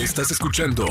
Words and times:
Estás 0.00 0.30
escuchando 0.30 0.86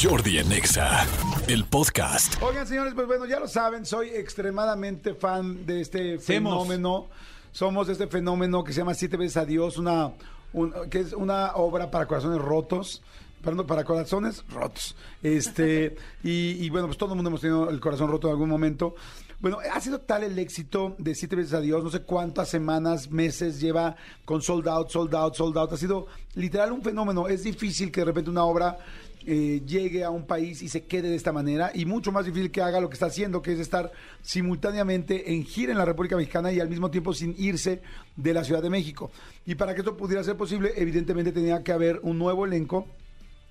Jordi 0.00 0.38
en 0.38 0.50
Exa, 0.52 1.06
el 1.48 1.64
podcast. 1.66 2.40
Oigan, 2.42 2.66
señores, 2.66 2.94
pues 2.94 3.06
bueno, 3.06 3.26
ya 3.26 3.38
lo 3.38 3.46
saben, 3.48 3.84
soy 3.84 4.08
extremadamente 4.08 5.14
fan 5.14 5.66
de 5.66 5.80
este 5.82 6.18
fenómeno. 6.18 7.08
Somos 7.52 7.86
de 7.88 7.92
este 7.92 8.06
fenómeno 8.06 8.64
que 8.64 8.72
se 8.72 8.80
llama 8.80 8.94
Siete 8.94 9.16
veces 9.16 9.36
a 9.36 9.44
Dios, 9.44 9.76
una, 9.76 10.12
un- 10.52 10.72
que 10.90 11.00
es 11.00 11.12
una 11.12 11.52
obra 11.56 11.90
para 11.90 12.06
corazones 12.06 12.38
rotos. 12.40 13.02
Perdón, 13.42 13.66
para 13.66 13.84
corazones 13.84 14.42
rotos. 14.48 14.96
Este, 15.22 15.96
y, 16.24 16.64
y 16.64 16.70
bueno, 16.70 16.86
pues 16.86 16.96
todo 16.96 17.10
el 17.10 17.16
mundo 17.16 17.28
hemos 17.28 17.42
tenido 17.42 17.68
el 17.68 17.78
corazón 17.80 18.08
roto 18.10 18.28
en 18.28 18.32
algún 18.32 18.48
momento. 18.48 18.94
Bueno, 19.40 19.58
ha 19.72 19.80
sido 19.80 20.00
tal 20.00 20.22
el 20.22 20.38
éxito 20.38 20.94
de 20.98 21.14
Siete 21.14 21.36
veces 21.36 21.54
a 21.54 21.60
Dios, 21.60 21.82
no 21.82 21.90
sé 21.90 22.00
cuántas 22.02 22.48
semanas, 22.48 23.10
meses 23.10 23.60
lleva 23.60 23.96
con 24.24 24.40
sold 24.40 24.68
out, 24.68 24.90
sold 24.90 25.14
out, 25.14 25.34
sold 25.34 25.58
out. 25.58 25.72
Ha 25.72 25.76
sido 25.76 26.06
literal 26.34 26.72
un 26.72 26.82
fenómeno. 26.82 27.28
Es 27.28 27.44
difícil 27.44 27.90
que 27.90 28.00
de 28.00 28.06
repente 28.06 28.30
una 28.30 28.44
obra 28.44 28.78
eh, 29.26 29.62
llegue 29.66 30.04
a 30.04 30.10
un 30.10 30.26
país 30.26 30.62
y 30.62 30.68
se 30.68 30.84
quede 30.84 31.08
de 31.08 31.16
esta 31.16 31.32
manera 31.32 31.70
y 31.74 31.86
mucho 31.86 32.12
más 32.12 32.26
difícil 32.26 32.50
que 32.50 32.60
haga 32.60 32.80
lo 32.80 32.88
que 32.88 32.94
está 32.94 33.06
haciendo, 33.06 33.40
que 33.40 33.52
es 33.52 33.58
estar 33.58 33.90
simultáneamente 34.22 35.32
en 35.32 35.44
gira 35.44 35.72
en 35.72 35.78
la 35.78 35.86
República 35.86 36.16
Mexicana 36.16 36.52
y 36.52 36.60
al 36.60 36.68
mismo 36.68 36.90
tiempo 36.90 37.14
sin 37.14 37.34
irse 37.38 37.80
de 38.16 38.34
la 38.34 38.44
Ciudad 38.44 38.62
de 38.62 38.68
México. 38.68 39.10
Y 39.46 39.54
para 39.54 39.74
que 39.74 39.80
esto 39.80 39.96
pudiera 39.96 40.22
ser 40.22 40.36
posible, 40.36 40.72
evidentemente 40.76 41.32
tenía 41.32 41.62
que 41.62 41.72
haber 41.72 42.00
un 42.02 42.18
nuevo 42.18 42.44
elenco 42.44 42.86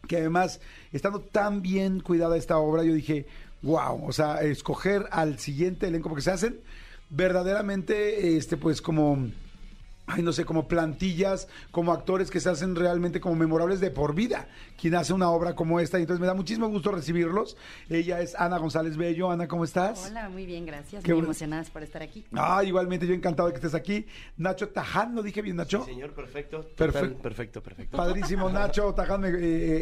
que 0.08 0.18
además, 0.18 0.60
estando 0.92 1.22
tan 1.22 1.62
bien 1.62 2.02
cuidada 2.02 2.38
esta 2.38 2.58
obra, 2.58 2.84
yo 2.84 2.94
dije, 2.94 3.26
wow, 3.64 4.06
o 4.06 4.12
sea, 4.12 4.42
escoger 4.42 5.08
al 5.12 5.40
siguiente 5.40 5.88
elenco, 5.88 6.10
porque 6.10 6.22
se 6.22 6.32
hacen 6.32 6.60
verdaderamente, 7.10 8.38
este, 8.38 8.58
pues 8.58 8.82
como 8.82 9.32
ay, 10.08 10.22
no 10.22 10.34
sé, 10.34 10.46
como 10.46 10.68
plantillas, 10.68 11.48
como 11.72 11.92
actores 11.94 12.30
que 12.30 12.40
se 12.40 12.50
hacen 12.50 12.76
realmente 12.76 13.20
como 13.20 13.36
memorables 13.36 13.80
de 13.80 13.92
por 13.92 14.14
vida, 14.16 14.48
quien 14.80 14.96
hace 14.96 15.14
una 15.14 15.30
obra 15.30 15.56
como 15.56 15.80
esta. 15.80 15.98
Y 16.00 16.02
entonces 16.02 16.20
me 16.20 16.28
da 16.28 16.34
muchísimo 16.34 16.68
gusto 16.70 16.92
recibirlos. 16.92 17.58
Ella 17.90 18.20
es 18.22 18.36
Ana 18.36 18.58
González 18.58 18.98
Bello. 18.98 19.32
Ana, 19.32 19.48
¿cómo 19.48 19.64
estás? 19.64 20.08
Hola, 20.10 20.30
muy 20.30 20.46
bien, 20.46 20.66
gracias. 20.66 21.04
Qué 21.04 21.12
muy 21.12 21.22
bueno. 21.22 21.28
emocionadas 21.28 21.70
por 21.70 21.84
estar 21.84 22.02
aquí. 22.02 22.26
Ah, 22.34 22.64
igualmente 22.64 23.08
yo 23.08 23.14
encantado 23.14 23.48
de 23.48 23.54
que 23.54 23.58
estés 23.58 23.76
aquí. 23.76 24.06
Nacho 24.38 24.70
Taján, 24.70 25.16
¿lo 25.16 25.24
dije 25.24 25.42
bien, 25.42 25.56
Nacho? 25.56 25.86
Señor, 25.86 26.14
perfecto. 26.14 26.62
Perfecto. 26.76 27.22
Perfecto, 27.22 27.62
perfecto. 27.62 27.98
Padrísimo 27.98 28.50
Nacho 28.50 28.94
Taján, 28.94 29.26
eh, 29.26 29.30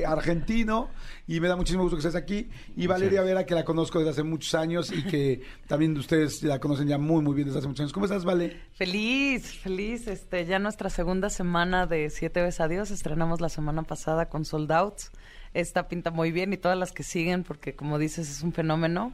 eh, 0.02 0.06
argentino, 0.06 0.90
y 1.28 1.40
me 1.40 1.48
da 1.48 1.56
muchísimo 1.56 1.84
gusto 1.84 1.98
que 1.98 2.08
estés 2.08 2.22
aquí. 2.22 2.50
Y 2.76 2.88
Valeria 2.88 3.22
Vera, 3.22 3.46
que 3.46 3.56
la 3.56 3.64
conozco 3.64 4.00
desde 4.00 4.12
hace 4.12 4.24
muchos 4.24 4.54
años 4.56 4.92
y 4.92 5.04
que 5.04 5.42
también 5.68 5.98
ustedes 5.98 6.44
la 6.44 6.60
conocen 6.60 6.88
ya 6.88 6.98
muy, 6.98 7.24
muy 7.24 7.34
bien 7.34 7.48
desde 7.48 7.60
hace 7.60 7.68
muchos 7.68 7.82
años. 7.82 7.94
¿Cómo 7.94 8.06
estás, 8.06 8.24
Vale? 8.24 8.62
Feliz, 8.74 9.60
feliz. 9.60 10.08
Este, 10.12 10.46
ya 10.46 10.60
nuestra 10.60 10.90
segunda 10.90 11.30
semana 11.30 11.88
de 11.88 12.10
Siete 12.10 12.42
veces 12.42 12.60
a 12.60 12.68
Dios. 12.68 12.92
Estrenamos 12.92 13.40
la 13.40 13.48
semana 13.48 13.84
pasada 13.84 14.28
con 14.28 14.44
Sold 14.44 14.70
Outs. 14.70 15.10
Esta 15.54 15.88
pinta 15.88 16.12
muy 16.12 16.34
bien 16.34 16.52
y 16.52 16.58
todas 16.58 16.78
las 16.78 16.92
que 16.92 17.04
siguen, 17.04 17.46
porque 17.46 17.78
como 17.78 17.98
dices, 17.98 18.30
es 18.30 18.44
un 18.44 18.52
fenómeno. 18.52 19.14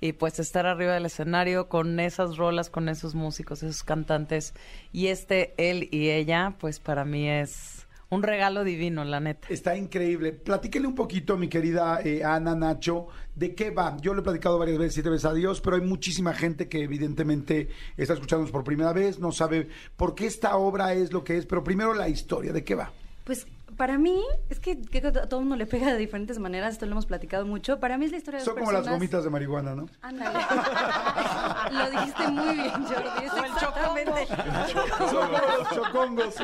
Y 0.00 0.14
pues 0.14 0.38
estar 0.38 0.64
arriba 0.64 0.94
del 0.94 1.04
escenario 1.04 1.68
con 1.68 2.00
esas 2.00 2.38
rolas, 2.38 2.70
con 2.70 2.88
esos 2.88 3.14
músicos, 3.14 3.62
esos 3.62 3.82
cantantes. 3.84 4.54
Y 4.94 5.08
este, 5.08 5.52
él 5.58 5.90
y 5.92 6.08
ella, 6.08 6.54
pues 6.58 6.80
para 6.80 7.04
mí 7.04 7.28
es 7.28 7.83
un 8.14 8.22
regalo 8.22 8.64
divino, 8.64 9.04
la 9.04 9.20
neta. 9.20 9.48
Está 9.50 9.76
increíble. 9.76 10.32
Platíquenle 10.32 10.88
un 10.88 10.94
poquito, 10.94 11.36
mi 11.36 11.48
querida 11.48 12.00
eh, 12.02 12.22
Ana, 12.24 12.54
Nacho, 12.54 13.08
de 13.34 13.54
qué 13.54 13.70
va. 13.70 13.96
Yo 14.00 14.14
lo 14.14 14.20
he 14.20 14.24
platicado 14.24 14.58
varias 14.58 14.78
veces, 14.78 14.94
siete 14.94 15.10
veces 15.10 15.26
a 15.26 15.34
Dios, 15.34 15.60
pero 15.60 15.76
hay 15.76 15.82
muchísima 15.82 16.32
gente 16.34 16.68
que 16.68 16.82
evidentemente 16.82 17.68
está 17.96 18.14
escuchándonos 18.14 18.52
por 18.52 18.64
primera 18.64 18.92
vez, 18.92 19.18
no 19.18 19.32
sabe 19.32 19.68
por 19.96 20.14
qué 20.14 20.26
esta 20.26 20.56
obra 20.56 20.94
es 20.94 21.12
lo 21.12 21.24
que 21.24 21.36
es, 21.36 21.46
pero 21.46 21.64
primero 21.64 21.94
la 21.94 22.08
historia, 22.08 22.52
¿de 22.52 22.64
qué 22.64 22.74
va? 22.74 22.92
Pues 23.24 23.46
para 23.76 23.98
mí, 23.98 24.22
es 24.50 24.60
que, 24.60 24.80
que 24.80 24.98
a 24.98 25.12
todo 25.12 25.40
el 25.40 25.46
mundo 25.46 25.56
le 25.56 25.66
pega 25.66 25.92
de 25.92 25.98
diferentes 25.98 26.38
maneras, 26.38 26.74
esto 26.74 26.86
lo 26.86 26.92
hemos 26.92 27.06
platicado 27.06 27.44
mucho. 27.44 27.80
Para 27.80 27.98
mí 27.98 28.04
es 28.04 28.12
la 28.12 28.18
historia 28.18 28.40
de 28.40 28.44
Son 28.44 28.56
como 28.56 28.72
las 28.72 28.88
gomitas 28.88 29.24
de 29.24 29.30
marihuana, 29.30 29.74
¿no? 29.74 29.88
Ándale. 30.02 30.38
lo 31.72 31.90
dijiste 31.90 32.28
muy 32.28 32.54
bien, 32.54 32.70
Jordi. 32.70 33.24
Es 33.24 33.32
exactamente. 33.32 34.26
Son 34.72 35.10
como 35.10 35.38
los 35.58 35.70
chocongos. 35.70 36.34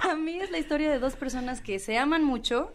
Para 0.00 0.16
mí 0.16 0.38
es 0.40 0.50
la 0.50 0.58
historia 0.58 0.90
de 0.90 0.98
dos 0.98 1.16
personas 1.16 1.60
que 1.60 1.78
se 1.78 1.98
aman 1.98 2.24
mucho 2.24 2.72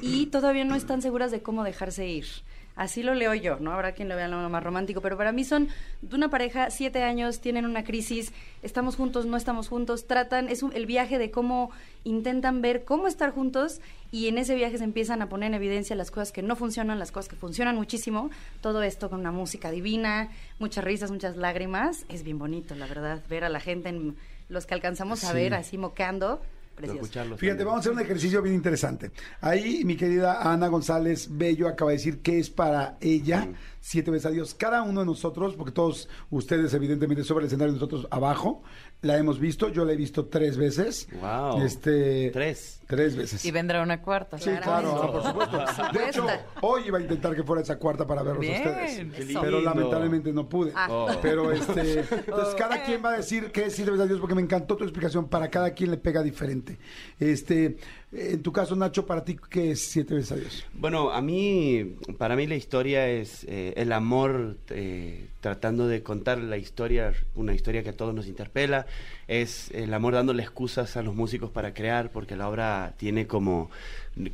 y 0.00 0.26
todavía 0.26 0.64
no 0.64 0.74
están 0.74 1.02
seguras 1.02 1.30
de 1.30 1.42
cómo 1.42 1.64
dejarse 1.64 2.06
ir. 2.06 2.26
Así 2.76 3.02
lo 3.02 3.14
leo 3.14 3.32
yo, 3.34 3.58
¿no? 3.58 3.72
Habrá 3.72 3.92
quien 3.92 4.08
lo 4.10 4.16
vea 4.16 4.28
lo 4.28 4.48
más 4.50 4.62
romántico, 4.62 5.00
pero 5.00 5.16
para 5.16 5.32
mí 5.32 5.44
son 5.44 5.68
de 6.02 6.14
una 6.14 6.28
pareja, 6.28 6.68
siete 6.68 7.02
años, 7.02 7.40
tienen 7.40 7.64
una 7.64 7.84
crisis, 7.84 8.32
estamos 8.62 8.96
juntos, 8.96 9.24
no 9.24 9.38
estamos 9.38 9.68
juntos, 9.68 10.06
tratan, 10.06 10.50
es 10.50 10.62
un- 10.62 10.74
el 10.74 10.84
viaje 10.84 11.18
de 11.18 11.30
cómo 11.30 11.70
intentan 12.04 12.60
ver 12.60 12.84
cómo 12.84 13.08
estar 13.08 13.30
juntos 13.30 13.80
y 14.12 14.28
en 14.28 14.36
ese 14.36 14.54
viaje 14.54 14.76
se 14.76 14.84
empiezan 14.84 15.22
a 15.22 15.28
poner 15.30 15.48
en 15.48 15.54
evidencia 15.54 15.96
las 15.96 16.10
cosas 16.10 16.32
que 16.32 16.42
no 16.42 16.54
funcionan, 16.54 16.98
las 16.98 17.12
cosas 17.12 17.30
que 17.30 17.36
funcionan 17.36 17.76
muchísimo, 17.76 18.30
todo 18.60 18.82
esto 18.82 19.08
con 19.08 19.20
una 19.20 19.32
música 19.32 19.70
divina, 19.70 20.28
muchas 20.58 20.84
risas, 20.84 21.10
muchas 21.10 21.36
lágrimas, 21.38 22.04
es 22.10 22.24
bien 22.24 22.38
bonito, 22.38 22.74
la 22.74 22.86
verdad, 22.86 23.22
ver 23.30 23.44
a 23.44 23.48
la 23.48 23.58
gente, 23.60 23.88
en, 23.88 24.16
los 24.48 24.64
que 24.66 24.74
alcanzamos 24.74 25.24
a 25.24 25.30
Sí. 25.32 25.34
ver 25.34 25.54
así 25.54 25.76
moqueando, 25.78 26.40
precioso. 26.76 27.06
Fíjate, 27.06 27.36
también. 27.38 27.58
vamos 27.58 27.78
a 27.78 27.80
hacer 27.80 27.92
un 27.92 28.00
ejercicio 28.00 28.42
bien 28.42 28.54
interesante. 28.54 29.10
Ahí 29.40 29.84
mi 29.84 29.96
querida 29.96 30.52
Ana 30.52 30.68
González 30.68 31.28
Bello 31.30 31.66
acaba 31.66 31.90
de 31.90 31.96
decir 31.96 32.20
que 32.20 32.38
es 32.38 32.50
para 32.50 32.96
ella 33.00 33.48
siete 33.80 34.10
veces 34.10 34.26
a 34.26 34.30
Dios. 34.30 34.54
Cada 34.54 34.82
uno 34.82 35.00
de 35.00 35.06
nosotros, 35.06 35.54
porque 35.54 35.72
todos 35.72 36.08
ustedes 36.30 36.74
evidentemente 36.74 37.24
sobre 37.24 37.44
el 37.44 37.46
escenario, 37.46 37.72
nosotros 37.72 38.06
abajo, 38.10 38.62
la 39.02 39.16
hemos 39.16 39.38
visto. 39.38 39.68
Yo 39.68 39.84
la 39.84 39.92
he 39.92 39.96
visto 39.96 40.26
tres 40.26 40.56
veces. 40.56 41.08
Wow. 41.20 41.62
Este, 41.62 42.30
Tres. 42.32 42.80
Tres 42.86 43.16
veces. 43.16 43.44
Y 43.44 43.50
vendrá 43.50 43.82
una 43.82 44.00
cuarta. 44.00 44.38
Sí, 44.38 44.50
claro, 44.62 45.10
por 45.10 45.22
supuesto. 45.22 45.58
De 45.92 46.08
hecho, 46.08 46.26
hoy 46.60 46.82
iba 46.86 46.98
a 46.98 47.00
intentar 47.00 47.34
que 47.34 47.42
fuera 47.42 47.62
esa 47.62 47.78
cuarta 47.78 48.06
para 48.06 48.22
verlos 48.22 48.44
a 48.44 48.48
Bien, 48.48 49.08
ustedes. 49.10 49.36
Pero 49.40 49.60
lamentablemente 49.60 50.32
no 50.32 50.48
pude. 50.48 50.72
Ah. 50.74 50.86
Oh. 50.90 51.08
Pero 51.20 51.50
este, 51.50 52.00
entonces 52.10 52.54
cada 52.56 52.84
quien 52.84 53.04
va 53.04 53.14
a 53.14 53.16
decir 53.16 53.50
que 53.50 53.66
es 53.66 53.74
siete 53.74 53.90
veces 53.90 54.04
a 54.04 54.08
Dios 54.08 54.20
porque 54.20 54.36
me 54.36 54.42
encantó 54.42 54.76
tu 54.76 54.84
explicación. 54.84 55.28
Para 55.28 55.50
cada 55.50 55.72
quien 55.72 55.90
le 55.90 55.96
pega 55.96 56.22
diferente. 56.22 56.78
Este, 57.18 57.76
en 58.12 58.42
tu 58.42 58.52
caso, 58.52 58.76
Nacho, 58.76 59.04
para 59.04 59.24
ti, 59.24 59.36
¿qué 59.50 59.72
es 59.72 59.88
siete 59.88 60.14
veces 60.14 60.32
a? 60.32 60.64
Bueno, 60.74 61.10
a 61.10 61.20
mí, 61.20 61.96
para 62.18 62.36
mí 62.36 62.46
la 62.46 62.54
historia 62.54 63.08
es 63.08 63.44
eh, 63.44 63.74
el 63.76 63.92
amor 63.92 64.56
eh, 64.70 65.26
tratando 65.40 65.88
de 65.88 66.02
contar 66.02 66.38
la 66.38 66.56
historia, 66.56 67.12
una 67.34 67.54
historia 67.54 67.82
que 67.82 67.90
a 67.90 67.96
todos 67.96 68.14
nos 68.14 68.26
interpela, 68.26 68.86
es 69.28 69.70
el 69.72 69.92
amor 69.92 70.14
dándole 70.14 70.42
excusas 70.42 70.96
a 70.96 71.02
los 71.02 71.14
músicos 71.14 71.50
para 71.50 71.74
crear, 71.74 72.10
porque 72.10 72.36
la 72.36 72.48
obra 72.48 72.94
tiene 72.96 73.26
como 73.26 73.70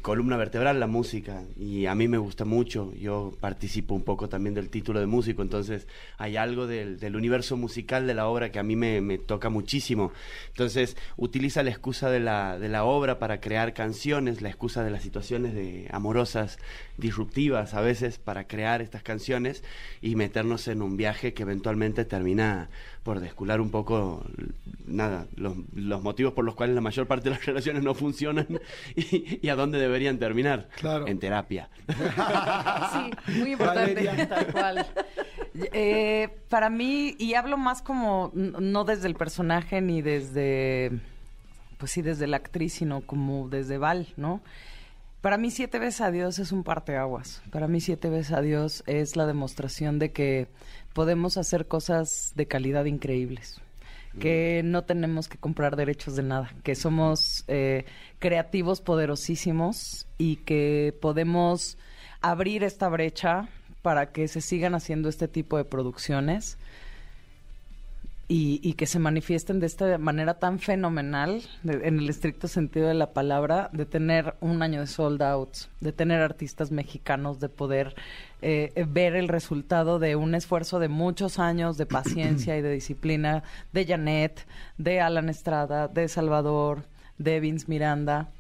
columna 0.00 0.36
vertebral 0.36 0.78
la 0.78 0.86
música 0.86 1.42
y 1.58 1.86
a 1.86 1.94
mí 1.96 2.06
me 2.06 2.18
gusta 2.18 2.44
mucho, 2.44 2.94
yo 2.94 3.32
participo 3.40 3.96
un 3.96 4.04
poco 4.04 4.28
también 4.28 4.54
del 4.54 4.70
título 4.70 5.00
de 5.00 5.06
músico, 5.06 5.42
entonces 5.42 5.88
hay 6.18 6.36
algo 6.36 6.68
del, 6.68 7.00
del 7.00 7.16
universo 7.16 7.56
musical 7.56 8.06
de 8.06 8.14
la 8.14 8.28
obra 8.28 8.52
que 8.52 8.60
a 8.60 8.62
mí 8.62 8.76
me, 8.76 9.00
me 9.00 9.18
toca 9.18 9.48
muchísimo, 9.48 10.12
entonces 10.50 10.96
utiliza 11.16 11.64
la 11.64 11.70
excusa 11.70 12.10
de 12.10 12.20
la, 12.20 12.60
de 12.60 12.68
la 12.68 12.84
obra 12.84 13.18
para 13.18 13.40
crear 13.40 13.74
canciones, 13.74 14.40
la 14.40 14.50
excusa 14.50 14.84
de 14.84 14.90
las 14.90 15.02
situaciones 15.02 15.52
de 15.52 15.88
amorosas 15.90 16.58
disruptivas 16.96 17.74
a 17.74 17.80
veces 17.80 18.18
para 18.18 18.46
crear 18.46 18.82
estas 18.82 19.02
canciones 19.02 19.64
y 20.00 20.14
meternos 20.14 20.68
en 20.68 20.80
un 20.80 20.96
viaje 20.96 21.34
que 21.34 21.42
eventualmente 21.42 22.04
termina 22.04 22.68
por 23.02 23.18
descular 23.18 23.60
un 23.60 23.70
poco 23.70 24.24
nada 24.86 25.26
los, 25.36 25.56
los 25.74 26.02
motivos 26.02 26.32
por 26.32 26.44
los 26.44 26.54
cuales 26.54 26.74
la 26.74 26.80
mayor 26.80 27.06
parte 27.06 27.24
de 27.24 27.36
las 27.36 27.44
relaciones 27.46 27.82
no 27.82 27.94
funcionan 27.94 28.46
y, 28.96 29.38
y 29.44 29.48
a 29.48 29.54
dónde 29.56 29.78
deberían 29.78 30.18
terminar 30.18 30.68
Claro. 30.76 31.06
en 31.06 31.18
terapia 31.18 31.68
Sí, 31.86 33.38
muy 33.38 33.52
importante. 33.52 33.94
Valeria. 34.04 34.28
Tal 34.28 34.46
cual. 34.52 34.86
Eh, 35.72 36.28
para 36.48 36.70
mí, 36.70 37.14
y 37.18 37.34
hablo 37.34 37.56
más 37.56 37.82
como, 37.82 38.30
no 38.34 38.84
desde 38.84 39.06
el 39.08 39.14
personaje 39.14 39.80
ni 39.80 40.00
desde, 40.02 40.92
pues 41.78 41.92
sí, 41.92 42.02
desde 42.02 42.26
la 42.26 42.38
actriz, 42.38 42.72
sino 42.74 43.02
como 43.02 43.48
desde 43.48 43.78
Val, 43.78 44.08
¿no? 44.16 44.40
Para 45.20 45.36
mí, 45.36 45.50
Siete 45.50 45.78
veces 45.78 46.00
a 46.00 46.10
Dios 46.10 46.38
es 46.38 46.50
un 46.52 46.64
parteaguas. 46.64 47.42
Para 47.50 47.68
mí, 47.68 47.80
Siete 47.80 48.08
veces 48.10 48.32
a 48.32 48.40
Dios 48.40 48.82
es 48.86 49.14
la 49.16 49.26
demostración 49.26 49.98
de 49.98 50.10
que 50.12 50.48
podemos 50.94 51.36
hacer 51.36 51.68
cosas 51.68 52.32
de 52.34 52.46
calidad 52.46 52.86
increíbles. 52.86 53.60
Que 54.20 54.62
no 54.64 54.84
tenemos 54.84 55.28
que 55.28 55.38
comprar 55.38 55.74
derechos 55.74 56.16
de 56.16 56.22
nada, 56.22 56.54
que 56.62 56.74
somos 56.74 57.44
eh, 57.48 57.86
creativos 58.18 58.80
poderosísimos 58.80 60.06
y 60.18 60.36
que 60.36 60.94
podemos 61.00 61.78
abrir 62.20 62.62
esta 62.62 62.88
brecha 62.88 63.48
para 63.80 64.12
que 64.12 64.28
se 64.28 64.40
sigan 64.40 64.74
haciendo 64.74 65.08
este 65.08 65.28
tipo 65.28 65.56
de 65.56 65.64
producciones 65.64 66.58
y, 68.32 68.60
y 68.62 68.72
que 68.74 68.86
se 68.86 68.98
manifiesten 68.98 69.60
de 69.60 69.66
esta 69.66 69.98
manera 69.98 70.38
tan 70.38 70.58
fenomenal, 70.58 71.42
de- 71.62 71.86
en 71.86 71.98
el 71.98 72.08
estricto 72.08 72.48
sentido 72.48 72.88
de 72.88 72.94
la 72.94 73.12
palabra, 73.12 73.68
de 73.74 73.84
tener 73.84 74.36
un 74.40 74.62
año 74.62 74.80
de 74.80 74.86
sold 74.86 75.20
outs, 75.20 75.68
de 75.80 75.92
tener 75.92 76.22
artistas 76.22 76.70
mexicanos, 76.70 77.40
de 77.40 77.50
poder 77.50 77.94
eh, 78.40 78.72
eh, 78.74 78.86
ver 78.88 79.16
el 79.16 79.28
resultado 79.28 79.98
de 79.98 80.16
un 80.16 80.34
esfuerzo 80.34 80.78
de 80.78 80.88
muchos 80.88 81.38
años 81.38 81.76
de 81.76 81.84
paciencia 81.84 82.56
y 82.56 82.62
de 82.62 82.72
disciplina 82.72 83.42
de 83.74 83.84
Janet, 83.84 84.46
de 84.78 85.02
Alan 85.02 85.28
Estrada, 85.28 85.88
de 85.88 86.08
Salvador, 86.08 86.84
de 87.18 87.38
Vince 87.38 87.66
Miranda. 87.68 88.30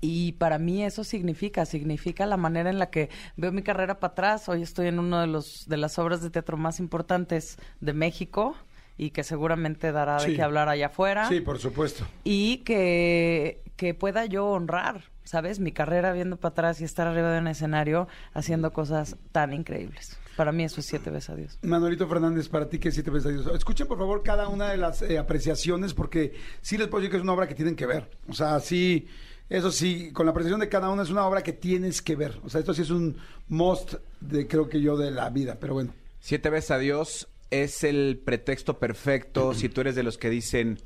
Y 0.00 0.32
para 0.32 0.58
mí 0.58 0.84
eso 0.84 1.02
significa, 1.02 1.66
significa 1.66 2.26
la 2.26 2.36
manera 2.36 2.70
en 2.70 2.78
la 2.78 2.90
que 2.90 3.08
veo 3.36 3.50
mi 3.50 3.62
carrera 3.62 3.98
para 3.98 4.12
atrás. 4.12 4.48
Hoy 4.48 4.62
estoy 4.62 4.86
en 4.86 5.00
una 5.00 5.22
de 5.22 5.26
los 5.26 5.68
de 5.68 5.78
las 5.78 5.98
obras 5.98 6.22
de 6.22 6.30
teatro 6.30 6.56
más 6.56 6.78
importantes 6.78 7.58
de 7.80 7.92
México 7.92 8.54
y 8.96 9.10
que 9.10 9.22
seguramente 9.24 9.92
dará 9.92 10.18
de 10.18 10.26
Sí. 10.30 10.36
qué 10.36 10.42
hablar 10.42 10.68
allá 10.68 10.86
afuera. 10.86 11.28
Sí, 11.28 11.40
por 11.40 11.58
supuesto. 11.58 12.06
Y 12.24 12.58
que, 12.58 13.62
que 13.76 13.94
pueda 13.94 14.24
yo 14.26 14.46
honrar, 14.46 15.04
¿sabes? 15.24 15.60
Mi 15.60 15.72
carrera 15.72 16.12
viendo 16.12 16.36
para 16.36 16.52
atrás 16.52 16.80
y 16.80 16.84
estar 16.84 17.06
arriba 17.06 17.32
de 17.32 17.40
un 17.40 17.48
escenario 17.48 18.08
haciendo 18.32 18.72
cosas 18.72 19.16
tan 19.32 19.52
increíbles. 19.52 20.18
Para 20.36 20.52
mí 20.52 20.64
eso 20.64 20.80
es 20.80 20.86
siete 20.86 21.10
veces 21.10 21.30
a 21.30 21.34
Dios. 21.36 21.58
Manuelito 21.62 22.06
Fernández, 22.06 22.48
para 22.48 22.68
ti 22.68 22.78
que 22.78 22.92
siete 22.92 23.10
veces 23.10 23.26
a 23.26 23.30
Dios. 23.30 23.46
Escuchen 23.54 23.86
por 23.86 23.96
favor 23.98 24.22
cada 24.22 24.48
una 24.48 24.68
de 24.70 24.76
las 24.76 25.00
eh, 25.02 25.18
apreciaciones 25.18 25.94
porque 25.94 26.34
sí 26.60 26.76
les 26.76 26.88
puedo 26.88 27.00
decir 27.00 27.10
que 27.10 27.16
es 27.16 27.22
una 27.22 27.32
obra 27.32 27.48
que 27.48 27.54
tienen 27.54 27.74
que 27.74 27.86
ver. 27.86 28.10
O 28.28 28.34
sea, 28.34 28.60
sí, 28.60 29.06
eso 29.48 29.70
sí, 29.70 30.10
con 30.12 30.26
la 30.26 30.32
apreciación 30.32 30.60
de 30.60 30.68
cada 30.68 30.90
una 30.90 31.02
es 31.04 31.10
una 31.10 31.26
obra 31.26 31.42
que 31.42 31.54
tienes 31.54 32.02
que 32.02 32.16
ver. 32.16 32.38
O 32.44 32.50
sea, 32.50 32.58
esto 32.60 32.74
sí 32.74 32.82
es 32.82 32.90
un 32.90 33.16
must 33.48 33.94
de 34.20 34.46
creo 34.46 34.68
que 34.68 34.80
yo 34.82 34.96
de 34.98 35.10
la 35.10 35.30
vida, 35.30 35.56
pero 35.58 35.72
bueno. 35.72 35.94
Siete 36.20 36.50
veces 36.50 36.70
a 36.72 36.78
Dios 36.78 37.28
es 37.50 37.84
el 37.84 38.20
pretexto 38.24 38.78
perfecto. 38.78 39.54
si 39.54 39.68
tú 39.68 39.80
eres 39.82 39.94
de 39.94 40.02
los 40.02 40.18
que 40.18 40.30
dicen, 40.30 40.78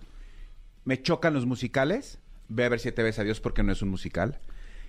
me 0.84 1.00
chocan 1.02 1.34
los 1.34 1.46
musicales, 1.46 2.18
ve 2.48 2.64
a 2.64 2.68
ver 2.68 2.80
siete 2.80 3.02
veces 3.02 3.20
a 3.20 3.24
Dios 3.24 3.40
porque 3.40 3.62
no 3.62 3.72
es 3.72 3.82
un 3.82 3.88
musical. 3.90 4.40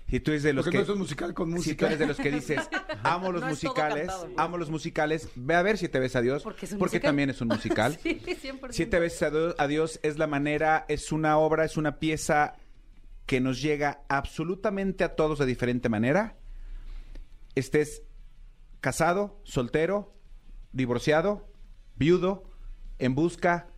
Si 0.10 0.20
tú 0.20 0.32
eres 0.32 0.44
de 0.44 0.52
los 0.52 0.66
Porque 0.66 0.72
que... 0.72 0.78
no 0.80 0.84
es 0.84 0.90
un 0.90 0.98
musical 1.00 1.34
con 1.34 1.48
Si 1.48 1.52
tú 1.54 1.58
música. 1.58 1.86
eres 1.86 2.00
de 2.00 2.08
los 2.08 2.18
que 2.18 2.32
dices, 2.32 2.60
amo 3.04 3.32
los 3.32 3.42
No 3.44 3.48
musicales, 3.50 4.08
cantado. 4.08 4.30
amo 4.36 4.58
los 4.58 4.70
musicales, 4.70 5.30
ve 5.36 5.56
a 5.56 5.62
ver 5.62 5.78
Siete 5.78 6.00
veces 6.00 6.18
a 6.18 6.22
Dios, 6.22 6.44
Porque 6.44 6.66
es 6.66 6.74
un 6.74 6.80
porque 6.80 6.96
musical. 6.98 7.10
también 7.10 7.30
es 7.30 7.40
un 7.40 7.48
musical. 7.48 7.98
Sí, 8.04 8.20
100%. 8.26 8.68
Siete 8.72 9.00
veces 9.00 9.22
a 9.24 9.30
Dios- 9.30 9.56
a 9.58 9.68
Dios 9.68 10.00
es 10.04 10.18
la 10.18 10.28
manera, 10.28 10.86
es 10.90 11.14
una 11.14 11.38
obra, 11.38 11.64
es 11.64 11.78
una 11.78 12.00
pieza 12.00 12.56
que 13.26 13.40
nos 13.40 13.62
llega 13.62 14.02
absolutamente 14.10 15.06
a 15.06 15.16
todos 15.16 15.40
de 15.40 15.46
diferente 15.46 15.88
manera. 15.88 16.36
Estés 17.56 18.02
casado, 18.82 19.40
soltero, 19.44 20.14
divorciado, 20.74 21.48
viudo, 22.02 22.44
en 23.00 23.16
busca, 23.16 23.70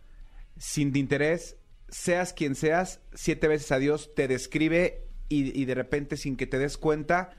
sin 0.58 0.92
de 0.92 0.98
interés, 0.98 1.56
seas 1.88 2.32
quien 2.32 2.56
seas, 2.56 3.00
siete 3.14 3.46
veces 3.46 3.70
a 3.70 3.78
Dios 3.78 4.12
te 4.16 4.26
describe 4.26 5.06
y, 5.28 5.58
y 5.58 5.64
de 5.64 5.74
repente 5.74 6.16
sin 6.16 6.36
que 6.36 6.48
te 6.48 6.58
des 6.58 6.76
cuenta, 6.76 7.30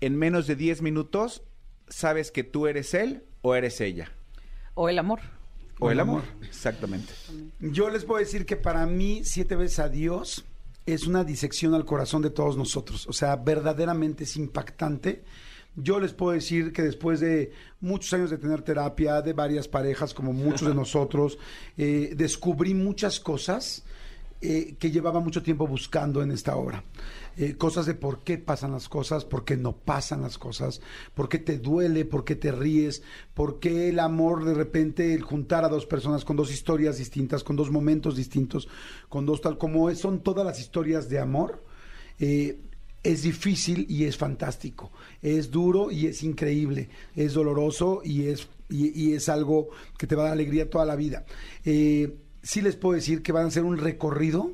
en 0.00 0.16
menos 0.16 0.48
de 0.48 0.56
diez 0.56 0.82
minutos, 0.82 1.44
sabes 1.88 2.32
que 2.32 2.42
tú 2.42 2.66
eres 2.66 2.94
él 2.94 3.24
o 3.42 3.54
eres 3.54 3.80
ella. 3.80 4.12
O 4.74 4.88
el 4.88 4.98
amor. 4.98 5.20
O 5.80 5.90
el 5.90 6.00
amor. 6.00 6.22
Exactamente. 6.42 7.12
Yo 7.60 7.88
les 7.88 8.04
puedo 8.04 8.18
decir 8.18 8.46
que 8.46 8.56
para 8.56 8.86
mí, 8.86 9.22
siete 9.24 9.54
veces 9.56 9.78
a 9.78 9.88
Dios 9.88 10.44
es 10.86 11.06
una 11.06 11.24
disección 11.24 11.74
al 11.74 11.84
corazón 11.84 12.22
de 12.22 12.30
todos 12.30 12.56
nosotros. 12.56 13.06
O 13.06 13.12
sea, 13.12 13.36
verdaderamente 13.36 14.24
es 14.24 14.36
impactante. 14.36 15.24
Yo 15.80 16.00
les 16.00 16.12
puedo 16.12 16.32
decir 16.32 16.72
que 16.72 16.82
después 16.82 17.20
de 17.20 17.52
muchos 17.80 18.12
años 18.12 18.30
de 18.30 18.38
tener 18.38 18.62
terapia, 18.62 19.22
de 19.22 19.32
varias 19.32 19.68
parejas, 19.68 20.12
como 20.12 20.32
muchos 20.32 20.68
de 20.68 20.74
nosotros, 20.82 21.38
eh, 21.76 22.14
descubrí 22.16 22.74
muchas 22.74 23.20
cosas 23.20 23.84
eh, 24.40 24.76
que 24.78 24.92
llevaba 24.92 25.18
mucho 25.18 25.42
tiempo 25.42 25.66
buscando 25.66 26.22
en 26.22 26.30
esta 26.30 26.56
obra. 26.56 26.84
Eh, 27.36 27.56
cosas 27.56 27.86
de 27.86 27.94
por 27.94 28.24
qué 28.24 28.38
pasan 28.38 28.72
las 28.72 28.88
cosas, 28.88 29.24
por 29.24 29.44
qué 29.44 29.56
no 29.56 29.76
pasan 29.76 30.22
las 30.22 30.38
cosas, 30.38 30.80
por 31.14 31.28
qué 31.28 31.38
te 31.38 31.58
duele, 31.58 32.04
por 32.04 32.24
qué 32.24 32.34
te 32.34 32.50
ríes, 32.50 33.02
por 33.34 33.60
qué 33.60 33.88
el 33.88 34.00
amor 34.00 34.44
de 34.44 34.54
repente, 34.54 35.14
el 35.14 35.22
juntar 35.22 35.64
a 35.64 35.68
dos 35.68 35.86
personas 35.86 36.24
con 36.24 36.36
dos 36.36 36.52
historias 36.52 36.98
distintas, 36.98 37.44
con 37.44 37.54
dos 37.54 37.70
momentos 37.70 38.16
distintos, 38.16 38.68
con 39.08 39.26
dos 39.26 39.40
tal 39.40 39.58
como 39.58 39.90
es, 39.90 39.98
son 39.98 40.20
todas 40.20 40.44
las 40.44 40.58
historias 40.58 41.08
de 41.08 41.18
amor. 41.20 41.64
eh, 42.18 42.60
es 43.08 43.22
difícil 43.22 43.86
y 43.88 44.04
es 44.04 44.18
fantástico, 44.18 44.92
es 45.22 45.50
duro 45.50 45.90
y 45.90 46.06
es 46.06 46.22
increíble, 46.22 46.90
es 47.16 47.32
doloroso 47.32 48.02
y 48.04 48.26
es, 48.26 48.48
y, 48.68 49.14
es 49.14 49.30
algo 49.30 49.70
que 49.96 50.06
te 50.06 50.14
va 50.14 50.24
a 50.24 50.24
dar 50.26 50.34
alegría 50.34 50.68
toda 50.68 50.84
la 50.84 50.94
vida. 50.94 51.24
Eh, 51.64 52.18
sí 52.42 52.60
les 52.60 52.76
puedo 52.76 52.94
decir 52.94 53.22
que 53.22 53.32
van 53.32 53.46
a 53.46 53.48
hacer 53.48 53.64
un 53.64 53.78
recorrido, 53.78 54.52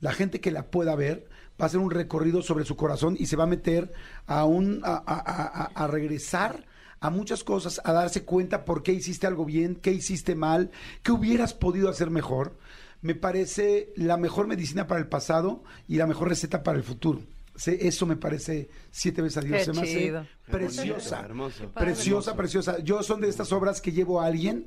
la 0.00 0.12
gente 0.12 0.40
que 0.40 0.50
la 0.50 0.72
pueda 0.72 0.96
ver 0.96 1.28
va 1.60 1.66
a 1.66 1.66
hacer 1.66 1.78
un 1.78 1.92
recorrido 1.92 2.42
sobre 2.42 2.64
su 2.64 2.74
corazón 2.74 3.16
y 3.16 3.26
se 3.26 3.36
va 3.36 3.44
a 3.44 3.46
meter 3.46 3.92
a, 4.26 4.44
un, 4.44 4.80
a 4.84 5.86
regresar 5.88 6.66
a 6.98 7.10
muchas 7.10 7.44
cosas, 7.44 7.80
a 7.84 7.92
darse 7.92 8.24
cuenta 8.24 8.64
por 8.64 8.82
qué 8.82 8.92
hiciste 8.92 9.28
algo 9.28 9.44
bien, 9.44 9.76
qué 9.76 9.92
hiciste 9.92 10.34
mal, 10.34 10.72
qué 11.04 11.12
hubieras 11.12 11.54
podido 11.54 11.88
hacer 11.88 12.10
mejor. 12.10 12.58
Me 13.02 13.14
parece 13.14 13.92
la 13.94 14.16
mejor 14.16 14.48
medicina 14.48 14.88
para 14.88 15.00
el 15.00 15.06
pasado 15.06 15.62
y 15.86 15.96
la 15.96 16.08
mejor 16.08 16.28
receta 16.28 16.64
para 16.64 16.76
el 16.76 16.82
futuro. 16.82 17.20
Se- 17.56 17.86
Eso 17.86 18.06
me 18.06 18.16
parece 18.16 18.68
siete 18.90 19.22
veces 19.22 19.38
a 19.38 19.40
Dios. 19.42 19.58
Qué 19.58 19.64
Se 19.64 19.72
me 19.72 19.80
hace 19.82 20.28
preciosa. 20.50 21.20
Hermoso. 21.20 21.68
Preciosa, 21.72 22.36
preciosa. 22.36 22.78
Yo 22.80 23.02
son 23.02 23.20
de 23.20 23.28
estas 23.28 23.52
obras 23.52 23.80
que 23.80 23.92
llevo 23.92 24.20
a 24.20 24.26
alguien 24.26 24.66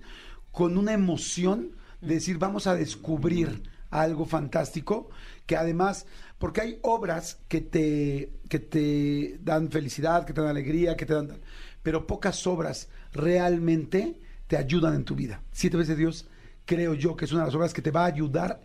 con 0.52 0.78
una 0.78 0.94
emoción 0.94 1.72
de 2.02 2.16
decir, 2.16 2.38
vamos 2.38 2.68
a 2.68 2.76
descubrir 2.76 3.64
algo 3.90 4.26
fantástico, 4.26 5.10
que 5.46 5.56
además, 5.56 6.06
porque 6.38 6.62
hay 6.62 6.80
obras 6.82 7.40
que 7.48 7.62
te, 7.62 8.34
que 8.50 8.60
te 8.60 9.38
dan 9.42 9.70
felicidad, 9.72 10.26
que 10.26 10.34
te 10.34 10.42
dan 10.42 10.50
alegría, 10.50 10.96
que 10.98 11.06
te 11.06 11.14
dan... 11.14 11.40
Pero 11.84 12.06
pocas 12.06 12.46
obras 12.48 12.90
realmente 13.14 14.20
te 14.48 14.58
ayudan 14.58 14.96
en 14.96 15.06
tu 15.06 15.16
vida. 15.16 15.42
Siete 15.52 15.78
veces 15.78 15.98
Dios, 15.98 16.28
creo 16.66 16.94
yo 16.96 17.16
que 17.16 17.26
es 17.26 17.32
una 17.32 17.42
de 17.42 17.48
las 17.48 17.56
obras 17.56 17.74
que 17.74 17.82
te 17.82 17.92
va 17.92 18.04
a 18.04 18.08
ayudar 18.08 18.62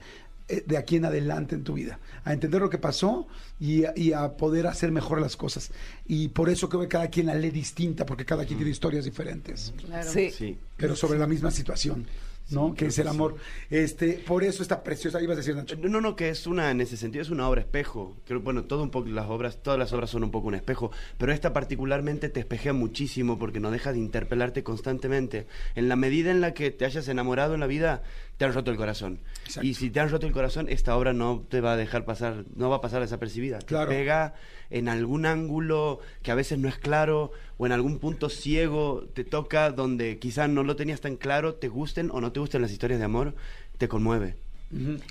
de 0.61 0.77
aquí 0.77 0.97
en 0.97 1.05
adelante 1.05 1.55
en 1.55 1.65
tu 1.65 1.75
vida, 1.75 1.99
a 2.25 2.33
entender 2.33 2.61
lo 2.61 2.71
que 2.71 2.79
pasó 2.79 3.27
y 3.59 3.85
a, 3.85 3.93
y 3.97 4.13
a 4.13 4.37
poder 4.37 4.67
hacer 4.67 4.91
mejor 4.93 5.21
las 5.21 5.37
cosas. 5.37 5.71
Y 6.07 6.29
por 6.29 6.49
eso 6.51 6.69
creo 6.69 6.83
que 6.83 6.89
cada 6.89 7.09
quien 7.09 7.27
la 7.27 7.35
lee 7.35 7.51
distinta, 7.51 8.05
porque 8.05 8.25
cada 8.25 8.45
quien 8.45 8.59
tiene 8.59 8.71
historias 8.71 9.05
diferentes, 9.05 9.73
Claro. 9.87 10.11
Sí. 10.11 10.31
Sí. 10.31 10.57
pero 10.77 10.97
sobre 10.97 11.19
la 11.19 11.27
misma 11.27 11.51
situación, 11.51 12.07
¿no? 12.51 12.75
que 12.75 12.87
es 12.87 12.99
el 12.99 13.09
amor. 13.09 13.37
Este, 13.71 14.15
por 14.27 14.45
eso 14.45 14.63
está 14.63 14.83
preciosa, 14.83 15.23
ibas 15.23 15.37
a 15.37 15.41
decir 15.41 15.55
Nacho. 15.57 15.77
No, 15.77 16.01
no, 16.01 16.17
que 16.17 16.29
es 16.29 16.47
una, 16.47 16.71
en 16.71 16.81
ese 16.81 16.97
sentido, 16.97 17.23
es 17.23 17.31
una 17.31 17.49
obra 17.49 17.61
espejo. 17.63 18.17
Creo, 18.27 18.41
bueno, 18.41 18.65
todo 18.65 18.83
un 18.83 18.91
poco, 18.91 19.09
las 19.09 19.29
obras, 19.29 19.63
todas 19.63 19.79
las 19.79 19.93
obras 19.93 20.11
son 20.11 20.25
un 20.25 20.31
poco 20.31 20.49
un 20.49 20.55
espejo, 20.55 20.91
pero 21.19 21.33
esta 21.33 21.53
particularmente 21.53 22.29
te 22.29 22.41
espejea 22.41 22.73
muchísimo 22.73 23.39
porque 23.39 23.61
no 23.61 23.71
deja 23.71 23.93
de 23.93 23.99
interpelarte 23.99 24.63
constantemente. 24.63 25.47
En 25.75 25.89
la 25.89 25.97
medida 25.97 26.31
en 26.31 26.41
la 26.41 26.53
que 26.53 26.71
te 26.71 26.85
hayas 26.85 27.09
enamorado 27.09 27.55
en 27.55 27.61
la 27.61 27.67
vida, 27.67 28.03
te 28.43 28.47
han 28.47 28.55
roto 28.55 28.73
el 28.73 28.77
corazón. 28.77 29.21
Exacto. 29.45 29.65
Y 29.65 29.75
si 29.75 29.89
te 29.89 30.01
han 30.01 30.11
roto 30.11 30.27
el 30.27 30.33
corazón, 30.33 30.67
esta 30.69 30.97
obra 30.97 31.13
no 31.13 31.45
te 31.49 31.61
va 31.61 31.75
a 31.75 31.77
dejar 31.77 32.05
pasar, 32.05 32.45
no 32.57 32.71
va 32.71 32.79
a 32.79 32.81
pasar 32.81 33.01
desapercibida. 33.01 33.61
Claro. 33.61 33.89
Te 33.89 33.95
pega 33.95 34.35
en 34.69 34.89
algún 34.89 35.27
ángulo 35.27 36.01
que 36.23 36.33
a 36.33 36.35
veces 36.35 36.59
no 36.59 36.69
es 36.69 36.77
claro 36.77 37.31
o 37.57 37.67
en 37.67 37.71
algún 37.71 38.01
punto 38.01 38.29
ciego 38.29 39.05
te 39.15 39.23
toca 39.23 39.71
donde 39.71 40.19
quizás 40.19 40.49
no 40.49 40.65
lo 40.65 40.75
tenías 40.75 41.01
tan 41.01 41.15
claro, 41.15 41.55
te 41.55 41.69
gusten 41.69 42.11
o 42.11 42.21
no 42.21 42.33
te 42.33 42.41
gusten 42.41 42.63
las 42.63 42.73
historias 42.73 42.99
de 42.99 43.05
amor, 43.05 43.37
te 43.79 43.87
conmueve. 43.87 44.35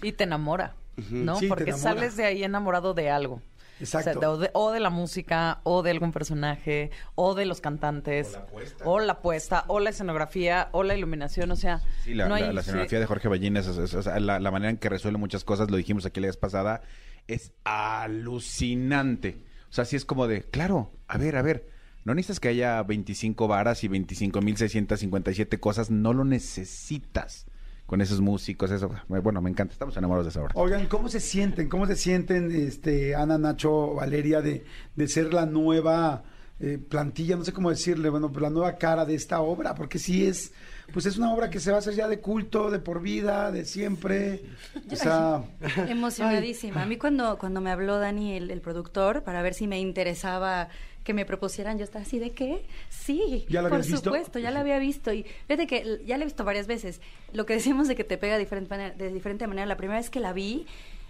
Y 0.01 0.11
te 0.11 0.25
enamora, 0.25 0.75
¿no? 1.09 1.37
Sí, 1.37 1.47
Porque 1.47 1.69
enamora. 1.69 1.93
sales 1.93 2.17
de 2.17 2.25
ahí 2.25 2.43
enamorado 2.43 2.93
de 2.93 3.09
algo. 3.11 3.41
Exacto. 3.81 4.09
O, 4.09 4.13
sea, 4.13 4.21
de- 4.21 4.27
o, 4.27 4.37
de, 4.37 4.49
o 4.53 4.71
de 4.71 4.79
la 4.79 4.89
música, 4.89 5.59
o 5.63 5.83
de 5.83 5.91
algún 5.91 6.11
personaje, 6.11 6.91
o 7.15 7.35
de 7.35 7.45
los 7.45 7.61
cantantes, 7.61 8.37
o 8.85 8.99
la 8.99 9.19
puesta, 9.21 9.65
o 9.67 9.79
la 9.79 9.89
escenografía, 9.89 10.69
o 10.71 10.83
la 10.83 10.95
iluminación, 10.95 11.51
o 11.51 11.55
sea, 11.55 11.81
Sí, 12.03 12.13
la, 12.13 12.27
no 12.27 12.35
hay- 12.35 12.43
la- 12.43 12.53
la 12.53 12.61
escenografía 12.61 12.99
de 12.99 13.05
Jorge 13.05 13.27
Ballín, 13.27 13.57
es, 13.57 13.67
es- 13.67 13.77
es- 13.77 13.93
o 13.93 14.01
sea, 14.03 14.19
la, 14.19 14.39
la 14.39 14.51
manera 14.51 14.69
en 14.69 14.77
que 14.77 14.89
resuelve 14.89 15.17
muchas 15.17 15.43
cosas, 15.43 15.69
lo 15.71 15.77
dijimos 15.77 16.05
aquí 16.05 16.19
la 16.19 16.27
vez 16.27 16.37
pasada, 16.37 16.81
es 17.27 17.53
alucinante. 17.63 19.43
O 19.69 19.73
sea, 19.73 19.85
sí 19.85 19.95
es 19.95 20.05
como 20.05 20.27
de, 20.27 20.43
claro, 20.43 20.91
a 21.07 21.17
ver, 21.17 21.35
a 21.37 21.41
ver, 21.41 21.69
no 22.03 22.13
necesitas 22.15 22.39
que 22.39 22.47
haya 22.49 22.81
25 22.83 23.47
varas 23.47 23.83
y 23.83 23.87
25.657 23.89 25.59
cosas, 25.59 25.89
no 25.91 26.13
lo 26.13 26.23
necesitas 26.25 27.45
con 27.85 28.01
esos 28.01 28.21
músicos, 28.21 28.71
eso. 28.71 28.89
Bueno, 29.07 29.41
me 29.41 29.49
encanta, 29.49 29.73
estamos 29.73 29.95
enamorados 29.97 30.25
de 30.25 30.29
esa 30.29 30.41
obra. 30.41 30.53
Oigan, 30.55 30.87
¿cómo 30.87 31.09
se 31.09 31.19
sienten? 31.19 31.67
¿Cómo 31.67 31.85
se 31.85 31.95
sienten, 31.95 32.51
este, 32.51 33.15
Ana, 33.15 33.37
Nacho, 33.37 33.95
Valeria, 33.95 34.41
de, 34.41 34.63
de 34.95 35.07
ser 35.07 35.33
la 35.33 35.45
nueva 35.45 36.23
eh, 36.59 36.77
plantilla, 36.77 37.35
no 37.35 37.43
sé 37.43 37.51
cómo 37.51 37.69
decirle, 37.69 38.09
bueno, 38.09 38.31
pues 38.31 38.41
la 38.41 38.49
nueva 38.49 38.77
cara 38.77 39.03
de 39.05 39.15
esta 39.15 39.41
obra? 39.41 39.75
Porque 39.75 39.99
sí 39.99 40.25
es, 40.25 40.53
pues 40.93 41.05
es 41.05 41.17
una 41.17 41.33
obra 41.33 41.49
que 41.49 41.59
se 41.59 41.71
va 41.71 41.77
a 41.77 41.79
hacer 41.79 41.93
ya 41.95 42.07
de 42.07 42.19
culto, 42.19 42.71
de 42.71 42.79
por 42.79 43.01
vida, 43.01 43.51
de 43.51 43.65
siempre. 43.65 44.43
O 44.89 44.95
sea, 44.95 45.43
Emocionadísima. 45.87 46.83
A 46.83 46.85
mí 46.85 46.97
cuando, 46.97 47.37
cuando 47.37 47.61
me 47.61 47.71
habló 47.71 47.99
Dani, 47.99 48.33
el, 48.37 48.51
el 48.51 48.61
productor, 48.61 49.23
para 49.23 49.41
ver 49.41 49.53
si 49.53 49.67
me 49.67 49.79
interesaba 49.79 50.69
que 51.03 51.13
me 51.13 51.25
propusieran, 51.25 51.77
yo 51.77 51.83
estaba 51.83 52.03
así 52.03 52.19
de 52.19 52.31
qué? 52.31 52.65
Sí, 52.89 53.45
¿Ya 53.49 53.61
la 53.61 53.69
por 53.69 53.79
visto? 53.79 53.97
supuesto, 53.97 54.39
ya 54.39 54.51
la 54.51 54.59
había 54.59 54.77
visto. 54.79 55.11
Y 55.13 55.23
fíjate 55.47 55.67
que 55.67 56.01
ya 56.05 56.17
la 56.17 56.23
he 56.23 56.27
visto 56.27 56.43
varias 56.43 56.67
veces. 56.67 57.01
Lo 57.33 57.45
que 57.45 57.53
decimos 57.53 57.87
de 57.87 57.95
que 57.95 58.03
te 58.03 58.17
pega 58.17 58.33
de 58.33 58.39
diferente 58.39 58.69
manera, 58.69 58.95
de 58.95 59.11
diferente 59.11 59.47
manera, 59.47 59.65
la 59.65 59.77
primera 59.77 59.99
vez 59.99 60.09
que 60.09 60.19
la 60.19 60.33
vi, 60.33 60.65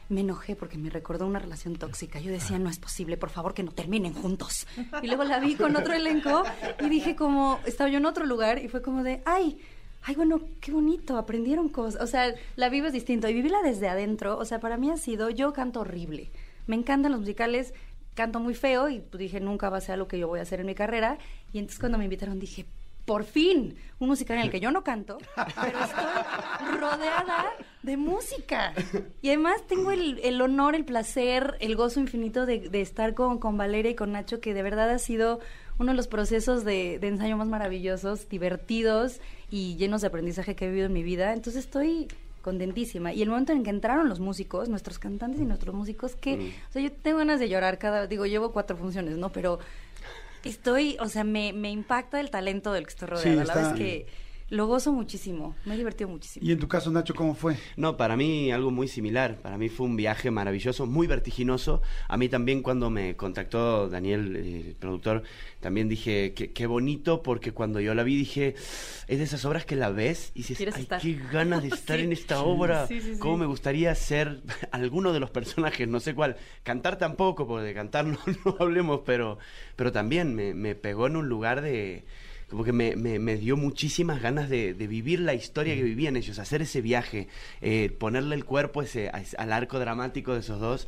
me 0.09 0.21
enojé 0.21 0.55
porque 0.55 0.77
me 0.77 0.89
recordó 0.89 1.25
una 1.25 1.39
relación 1.39 1.75
tóxica. 1.77 2.19
Yo 2.19 2.31
decía, 2.31 2.59
no 2.59 2.69
es 2.69 2.79
posible, 2.79 3.15
por 3.17 3.29
favor, 3.29 3.53
que 3.53 3.63
no 3.63 3.71
terminen 3.71 4.13
juntos. 4.13 4.67
Y 5.01 5.07
luego 5.07 5.23
la 5.23 5.39
vi 5.39 5.55
con 5.55 5.75
otro 5.75 5.93
elenco 5.93 6.43
y 6.81 6.89
dije 6.89 7.15
como, 7.15 7.59
estaba 7.65 7.89
yo 7.89 7.97
en 7.97 8.05
otro 8.05 8.25
lugar 8.25 8.63
y 8.63 8.67
fue 8.67 8.81
como 8.81 9.03
de, 9.03 9.21
ay, 9.25 9.57
ay, 10.03 10.15
bueno, 10.15 10.41
qué 10.59 10.71
bonito, 10.71 11.17
aprendieron 11.17 11.69
cosas. 11.69 12.01
O 12.01 12.07
sea, 12.07 12.33
la 12.57 12.69
vives 12.69 12.91
distinto 12.91 13.29
y 13.29 13.33
vivirla 13.33 13.61
desde 13.61 13.87
adentro, 13.87 14.37
o 14.37 14.43
sea, 14.45 14.59
para 14.59 14.75
mí 14.77 14.89
ha 14.89 14.97
sido, 14.97 15.29
yo 15.29 15.53
canto 15.53 15.79
horrible. 15.81 16.29
Me 16.67 16.75
encantan 16.75 17.11
los 17.11 17.21
musicales, 17.21 17.73
canto 18.13 18.39
muy 18.39 18.53
feo 18.53 18.89
y 18.89 18.99
pues, 18.99 19.19
dije, 19.19 19.39
nunca 19.39 19.69
va 19.69 19.77
a 19.77 19.81
ser 19.81 19.97
lo 19.97 20.07
que 20.07 20.19
yo 20.19 20.27
voy 20.27 20.39
a 20.39 20.43
hacer 20.43 20.59
en 20.59 20.67
mi 20.67 20.75
carrera. 20.75 21.17
Y 21.53 21.59
entonces 21.59 21.79
cuando 21.79 21.97
me 21.97 22.05
invitaron 22.05 22.39
dije, 22.39 22.65
por 23.05 23.23
fin, 23.23 23.75
un 23.99 24.09
musical 24.09 24.37
en 24.37 24.43
el 24.43 24.51
que 24.51 24.59
yo 24.59 24.71
no 24.71 24.83
canto, 24.83 25.17
pero 25.35 25.79
estoy 25.79 26.77
rodeada 26.79 27.45
de 27.83 27.97
música. 27.97 28.73
Y 29.21 29.29
además 29.29 29.65
tengo 29.67 29.91
el, 29.91 30.19
el 30.23 30.41
honor, 30.41 30.75
el 30.75 30.85
placer, 30.85 31.57
el 31.59 31.75
gozo 31.75 31.99
infinito 31.99 32.45
de, 32.45 32.69
de 32.69 32.81
estar 32.81 33.13
con, 33.13 33.39
con 33.39 33.57
Valeria 33.57 33.91
y 33.91 33.95
con 33.95 34.11
Nacho, 34.11 34.39
que 34.39 34.53
de 34.53 34.63
verdad 34.63 34.89
ha 34.91 34.99
sido 34.99 35.39
uno 35.79 35.91
de 35.91 35.97
los 35.97 36.07
procesos 36.07 36.63
de, 36.63 36.99
de 36.99 37.07
ensayo 37.07 37.37
más 37.37 37.47
maravillosos, 37.47 38.29
divertidos 38.29 39.19
y 39.49 39.75
llenos 39.77 40.01
de 40.01 40.07
aprendizaje 40.07 40.55
que 40.55 40.65
he 40.65 40.69
vivido 40.69 40.85
en 40.85 40.93
mi 40.93 41.03
vida. 41.03 41.33
Entonces 41.33 41.65
estoy 41.65 42.07
contentísima. 42.41 43.13
Y 43.13 43.21
el 43.21 43.29
momento 43.29 43.53
en 43.53 43.63
que 43.63 43.69
entraron 43.69 44.09
los 44.09 44.19
músicos, 44.19 44.67
nuestros 44.69 44.99
cantantes 44.99 45.39
y 45.41 45.45
nuestros 45.45 45.73
músicos, 45.75 46.15
que, 46.15 46.37
Mm. 46.37 46.47
o 46.69 46.71
sea, 46.73 46.81
yo 46.81 46.91
tengo 46.91 47.19
ganas 47.19 47.39
de 47.39 47.49
llorar 47.49 47.77
cada, 47.77 48.07
digo, 48.07 48.25
llevo 48.25 48.51
cuatro 48.51 48.75
funciones, 48.77 49.17
¿no? 49.17 49.29
Pero 49.31 49.59
estoy, 50.43 50.97
o 50.99 51.07
sea, 51.07 51.23
me, 51.23 51.53
me 51.53 51.69
impacta 51.71 52.19
el 52.19 52.29
talento 52.31 52.73
del 52.73 52.83
que 52.85 52.89
estoy 52.89 53.07
rodeada. 53.07 53.29
Sí, 53.31 53.35
La 53.35 53.43
verdad 53.53 53.61
está- 53.63 53.73
es 53.75 53.79
que 53.79 54.07
lo 54.51 54.67
gozo 54.67 54.91
muchísimo, 54.93 55.55
me 55.65 55.73
he 55.73 55.77
divertido 55.77 56.09
muchísimo. 56.09 56.45
Y 56.45 56.51
en 56.51 56.59
tu 56.59 56.67
caso, 56.67 56.91
Nacho, 56.91 57.15
¿cómo 57.15 57.33
fue? 57.33 57.57
No, 57.77 57.97
para 57.97 58.15
mí 58.15 58.51
algo 58.51 58.69
muy 58.69 58.87
similar. 58.87 59.41
Para 59.41 59.57
mí 59.57 59.69
fue 59.69 59.87
un 59.87 59.95
viaje 59.95 60.29
maravilloso, 60.29 60.85
muy 60.85 61.07
vertiginoso. 61.07 61.81
A 62.07 62.17
mí 62.17 62.29
también 62.29 62.61
cuando 62.61 62.89
me 62.89 63.15
contactó 63.15 63.89
Daniel, 63.89 64.35
el 64.35 64.75
productor, 64.77 65.23
también 65.61 65.89
dije 65.89 66.33
que 66.33 66.51
qué 66.51 66.67
bonito 66.67 67.23
porque 67.23 67.51
cuando 67.53 67.79
yo 67.79 67.93
la 67.95 68.03
vi 68.03 68.15
dije, 68.17 68.55
es 69.07 69.17
de 69.17 69.23
esas 69.23 69.43
obras 69.45 69.65
que 69.65 69.75
la 69.75 69.89
ves 69.89 70.31
y 70.35 70.39
dices, 70.39 70.57
Quieres 70.57 70.75
ay, 70.75 70.81
estar". 70.83 71.01
qué 71.01 71.17
ganas 71.31 71.63
de 71.63 71.69
estar 71.73 71.97
Sí. 71.97 72.03
en 72.03 72.11
esta 72.11 72.41
obra. 72.43 72.87
Sí, 72.87 72.99
sí, 73.01 73.13
sí. 73.13 73.19
Cómo 73.19 73.37
me 73.37 73.45
gustaría 73.45 73.95
ser 73.95 74.41
alguno 74.71 75.13
de 75.13 75.19
los 75.21 75.29
personajes, 75.31 75.87
no 75.87 75.99
sé 75.99 76.13
cuál. 76.13 76.35
Cantar 76.63 76.97
tampoco, 76.97 77.47
porque 77.47 77.65
de 77.67 77.73
cantar 77.73 78.05
no, 78.05 78.19
no 78.45 78.55
hablemos, 78.59 79.01
pero, 79.05 79.37
pero 79.75 79.91
también 79.91 80.35
me, 80.35 80.53
me 80.53 80.75
pegó 80.75 81.07
en 81.07 81.15
un 81.15 81.29
lugar 81.29 81.61
de 81.61 82.03
como 82.51 82.63
que 82.65 82.73
me, 82.73 82.95
me- 82.95 83.17
me 83.17 83.37
dio 83.37 83.57
muchísimas 83.57 84.21
ganas 84.21 84.49
de, 84.49 84.73
de 84.75 84.85
vivir 84.87 85.21
la 85.21 85.33
historia 85.33 85.73
que 85.73 85.81
vivían 85.83 86.17
ellos, 86.17 86.37
hacer 86.37 86.61
ese 86.61 86.81
viaje, 86.81 87.27
eh, 87.61 87.89
ponerle 87.97 88.35
el 88.35 88.45
cuerpo 88.45 88.81
ese, 88.83 89.09
a 89.13 89.21
ese- 89.21 89.37
al 89.37 89.51
arco 89.53 89.79
dramático 89.79 90.33
de 90.33 90.41
esos 90.41 90.59
dos. 90.59 90.87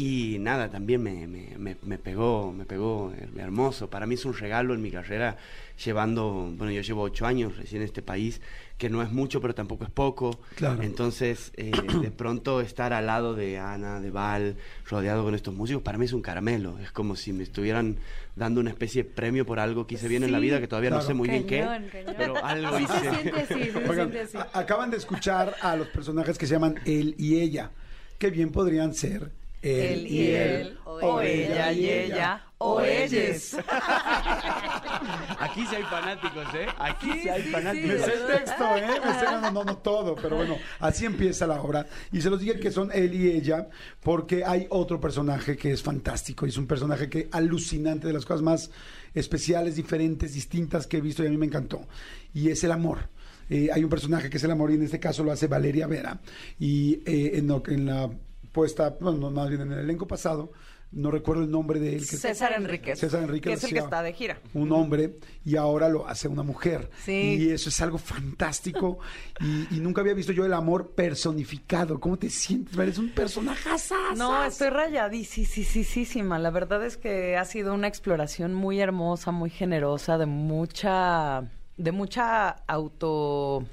Y 0.00 0.36
nada, 0.38 0.68
también 0.70 1.02
me, 1.02 1.26
me- 1.26 1.58
me- 1.58 1.76
me 1.82 1.98
pegó, 1.98 2.52
me 2.52 2.64
pegó 2.64 3.12
her- 3.12 3.36
hermoso. 3.40 3.90
Para 3.90 4.06
mí 4.06 4.14
es 4.14 4.24
un 4.24 4.32
regalo 4.32 4.72
en 4.72 4.80
mi 4.80 4.92
carrera, 4.92 5.36
llevando, 5.84 6.52
bueno, 6.56 6.70
yo 6.70 6.82
llevo 6.82 7.02
ocho 7.02 7.26
años 7.26 7.56
recién 7.56 7.82
en 7.82 7.86
este 7.88 8.00
país, 8.00 8.40
que 8.76 8.88
no 8.90 9.02
es 9.02 9.10
mucho, 9.10 9.40
pero 9.40 9.56
tampoco 9.56 9.82
es 9.82 9.90
poco. 9.90 10.38
Claro. 10.54 10.84
Entonces, 10.84 11.50
eh, 11.56 11.72
de 12.00 12.12
pronto 12.12 12.60
estar 12.60 12.92
al 12.92 13.06
lado 13.06 13.34
de 13.34 13.58
Ana, 13.58 14.00
de 14.00 14.12
Val, 14.12 14.56
rodeado 14.88 15.24
con 15.24 15.34
estos 15.34 15.52
músicos, 15.52 15.82
para 15.82 15.98
mí 15.98 16.04
es 16.04 16.12
un 16.12 16.22
caramelo. 16.22 16.78
Es 16.78 16.92
como 16.92 17.16
si 17.16 17.32
me 17.32 17.42
estuvieran 17.42 17.96
dando 18.36 18.60
una 18.60 18.70
especie 18.70 19.02
de 19.02 19.10
premio 19.10 19.44
por 19.46 19.58
algo 19.58 19.88
que 19.88 19.96
hice 19.96 20.06
bien 20.06 20.22
en 20.22 20.30
la 20.30 20.38
vida, 20.38 20.60
que 20.60 20.68
todavía 20.68 20.90
no 20.90 21.00
sé 21.02 21.12
muy 21.12 21.28
bien 21.28 21.44
qué, 21.44 21.58
cañón. 21.58 21.86
pero 22.16 22.36
algo 22.44 22.78
Sí 22.78 22.86
se 22.86 22.96
hice. 22.98 23.10
siente 23.22 23.40
así, 23.40 23.54
sí 23.64 23.70
se 23.72 23.78
Oigan, 23.78 24.12
siente 24.12 24.20
así. 24.20 24.36
a- 24.36 24.60
acaban 24.60 24.92
de 24.92 24.96
escuchar 24.96 25.56
a 25.60 25.74
los 25.74 25.88
personajes 25.88 26.38
que 26.38 26.46
se 26.46 26.54
llaman 26.54 26.76
él 26.84 27.16
y 27.18 27.40
ella. 27.40 27.72
Qué 28.18 28.30
bien 28.30 28.52
podrían 28.52 28.94
ser 28.94 29.32
él, 29.62 29.80
Él 29.80 30.06
y 30.06 30.30
él, 30.30 30.78
o 30.84 31.20
ella 31.20 31.72
y 31.72 31.88
ella, 31.88 32.44
o 32.58 32.80
ellos. 32.80 33.56
Aquí 35.40 35.64
sí 35.68 35.74
hay 35.76 35.82
fanáticos, 35.84 36.46
¿eh? 36.54 36.66
Aquí 36.78 37.10
sí, 37.12 37.20
Sí, 37.22 37.28
hay 37.28 37.42
sí, 37.42 37.48
fanáticos. 37.50 37.90
Me 37.90 37.98
sé 37.98 38.12
el 38.14 38.26
texto, 38.26 38.64
¿eh? 38.76 39.00
Me 39.04 39.12
sé, 39.18 39.24
no, 39.40 39.50
no, 39.50 39.64
no 39.64 39.76
todo, 39.78 40.14
pero 40.16 40.36
bueno, 40.36 40.56
así 40.80 41.04
empieza 41.06 41.46
la 41.46 41.60
obra. 41.60 41.86
Y 42.12 42.20
se 42.20 42.30
los 42.30 42.40
dije 42.40 42.58
que 42.58 42.70
son 42.70 42.90
él 42.92 43.14
y 43.14 43.30
ella, 43.30 43.68
porque 44.02 44.44
hay 44.44 44.66
otro 44.70 45.00
personaje 45.00 45.56
que 45.56 45.72
es 45.72 45.82
fantástico 45.82 46.46
y 46.46 46.50
es 46.50 46.56
un 46.56 46.66
personaje 46.66 47.08
que 47.08 47.28
alucinante, 47.32 48.06
de 48.06 48.12
las 48.12 48.24
cosas 48.24 48.42
más 48.42 48.70
especiales, 49.14 49.76
diferentes, 49.76 50.34
distintas 50.34 50.86
que 50.86 50.98
he 50.98 51.00
visto 51.00 51.22
y 51.22 51.26
a 51.26 51.30
mí 51.30 51.36
me 51.36 51.46
encantó. 51.46 51.86
Y 52.34 52.50
es 52.50 52.62
el 52.64 52.72
amor. 52.72 53.08
Eh, 53.50 53.70
hay 53.72 53.82
un 53.82 53.88
personaje 53.90 54.28
que 54.28 54.36
es 54.36 54.44
el 54.44 54.50
amor 54.50 54.70
y 54.70 54.74
en 54.74 54.82
este 54.82 55.00
caso 55.00 55.24
lo 55.24 55.32
hace 55.32 55.46
Valeria 55.46 55.86
Vera. 55.86 56.20
Y 56.60 57.00
eh, 57.06 57.32
en, 57.38 57.46
lo- 57.46 57.62
en 57.66 57.86
la 57.86 58.10
puesta, 58.52 58.96
bueno, 59.00 59.18
no, 59.18 59.30
más 59.30 59.48
bien 59.48 59.62
en 59.62 59.72
el 59.72 59.78
elenco 59.80 60.06
pasado, 60.06 60.52
no 60.90 61.10
recuerdo 61.10 61.42
el 61.42 61.50
nombre 61.50 61.80
de 61.80 61.96
él. 61.96 62.00
que- 62.08 62.16
César 62.16 62.52
Enríquez. 62.56 62.98
César 62.98 63.22
Enríquez 63.22 63.50
Que 63.50 63.54
es 63.58 63.64
el 63.64 63.72
que 63.74 63.78
está 63.80 64.02
de 64.02 64.14
gira. 64.14 64.40
un 64.54 64.72
hombre 64.72 65.18
y 65.44 65.56
ahora 65.56 65.90
lo 65.90 66.08
hace 66.08 66.28
una 66.28 66.42
mujer. 66.42 66.88
Sí. 67.04 67.36
Y 67.38 67.50
eso 67.50 67.68
es 67.68 67.78
algo 67.82 67.98
fantástico. 67.98 68.98
y, 69.40 69.76
y 69.76 69.80
nunca 69.80 70.00
había 70.00 70.14
visto 70.14 70.32
yo 70.32 70.46
el 70.46 70.54
amor 70.54 70.92
personificado. 70.92 72.00
¿Cómo 72.00 72.18
te 72.18 72.30
sientes? 72.30 72.74
Eres 72.78 72.96
un 72.96 73.10
personaje. 73.10 73.68
No, 74.16 74.42
estoy 74.44 74.70
rayadísima. 74.70 76.38
La 76.38 76.50
verdad 76.50 76.82
es 76.84 76.96
que 76.96 77.36
ha 77.36 77.44
sido 77.44 77.74
una 77.74 77.86
exploración 77.88 78.54
muy 78.54 78.80
hermosa, 78.80 79.30
muy 79.30 79.50
generosa, 79.50 80.16
de 80.16 80.24
mucha, 80.26 81.50
de 81.76 81.92
mucha 81.92 82.48
auto. 82.66 83.66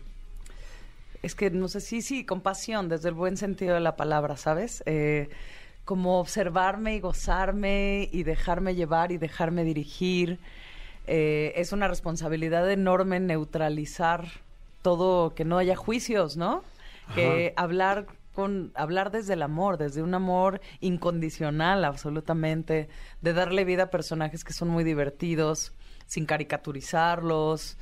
Es 1.26 1.34
que 1.34 1.50
no 1.50 1.68
sé, 1.68 1.82
sí, 1.82 2.04
sí, 2.04 2.24
compasión, 2.24 2.88
desde 2.88 3.10
el 3.10 3.16
buen 3.16 3.36
sentido 3.36 3.74
de 3.74 3.80
la 3.80 3.96
palabra, 3.96 4.38
¿sabes? 4.38 4.84
Eh, 4.86 5.30
como 5.84 6.20
observarme 6.20 6.94
y 6.94 7.00
gozarme 7.00 8.10
y 8.12 8.22
dejarme 8.22 8.76
llevar 8.76 9.12
y 9.12 9.18
dejarme 9.18 9.64
dirigir. 9.64 10.38
Eh, 11.08 11.52
es 11.56 11.72
una 11.72 11.88
responsabilidad 11.88 12.70
enorme 12.70 13.20
neutralizar 13.20 14.28
todo, 14.84 15.34
que 15.34 15.46
no 15.46 15.58
haya 15.58 15.76
juicios, 15.76 16.38
¿no? 16.38 16.64
Que 17.16 17.54
hablar 17.56 18.06
con 18.36 18.72
hablar 18.76 19.10
desde 19.10 19.34
el 19.34 19.42
amor, 19.42 19.80
desde 19.80 20.04
un 20.04 20.14
amor 20.14 20.62
incondicional, 20.80 21.86
absolutamente, 21.86 22.88
de 23.24 23.34
darle 23.34 23.66
vida 23.66 23.84
a 23.84 23.90
personajes 23.90 24.44
que 24.44 24.54
son 24.54 24.68
muy 24.68 24.84
divertidos, 24.84 25.74
sin 26.06 26.28
caricaturizarlos. 26.28 27.78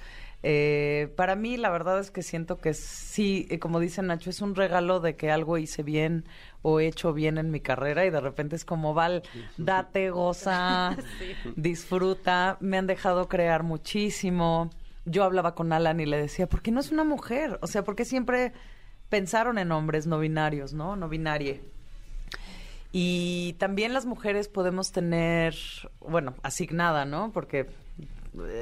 Eh, 0.46 1.14
para 1.16 1.38
mí, 1.38 1.56
la 1.56 1.70
verdad 1.70 2.00
es 2.00 2.12
que 2.12 2.22
siento 2.22 2.58
que 2.60 2.74
sí, 2.74 3.48
eh, 3.50 3.60
como 3.60 3.80
dice 3.80 4.02
Nacho, 4.02 4.30
es 4.30 4.42
un 4.42 4.56
regalo 4.56 5.00
de 5.00 5.16
que 5.16 5.32
algo 5.32 5.58
hice 5.58 5.84
bien 5.84 6.26
o 6.62 6.82
he 6.82 6.88
hecho 6.88 7.14
bien 7.14 7.38
en 7.38 7.50
mi 7.50 7.62
carrera 7.62 8.06
y 8.06 8.10
de 8.10 8.20
repente 8.20 8.58
es 8.58 8.66
como, 8.66 8.94
Val, 8.94 9.24
date, 9.58 10.10
goza, 10.10 10.98
disfruta. 11.56 12.58
Me 12.60 12.78
han 12.78 12.88
dejado 12.88 13.30
crear 13.30 13.64
muchísimo. 13.64 14.70
Yo 15.06 15.24
hablaba 15.24 15.56
con 15.56 15.72
Alan 15.72 16.02
y 16.02 16.06
le 16.06 16.18
decía, 16.18 16.48
¿por 16.48 16.62
qué 16.62 16.72
no 16.72 16.82
es 16.82 16.92
una 16.92 17.06
mujer? 17.06 17.58
O 17.62 17.68
sea, 17.68 17.84
¿por 17.86 17.96
qué 17.96 18.04
siempre 18.04 18.52
pensaron 19.08 19.58
en 19.58 19.72
hombres 19.72 20.08
no 20.08 20.20
binarios, 20.20 20.74
¿no? 20.74 20.98
No 20.98 21.08
binarie. 21.08 21.62
Y 22.92 23.54
también 23.60 23.94
las 23.94 24.06
mujeres 24.06 24.50
podemos 24.50 24.92
tener, 24.92 25.56
bueno, 26.00 26.36
asignada, 26.44 27.06
¿no? 27.06 27.32
Porque 27.32 27.68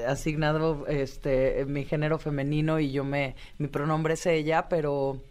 asignado 0.07 0.85
este 0.87 1.65
mi 1.65 1.85
género 1.85 2.19
femenino 2.19 2.79
y 2.79 2.91
yo 2.91 3.03
me 3.03 3.35
mi 3.57 3.67
pronombre 3.67 4.15
es 4.15 4.25
ella, 4.25 4.67
pero 4.69 5.21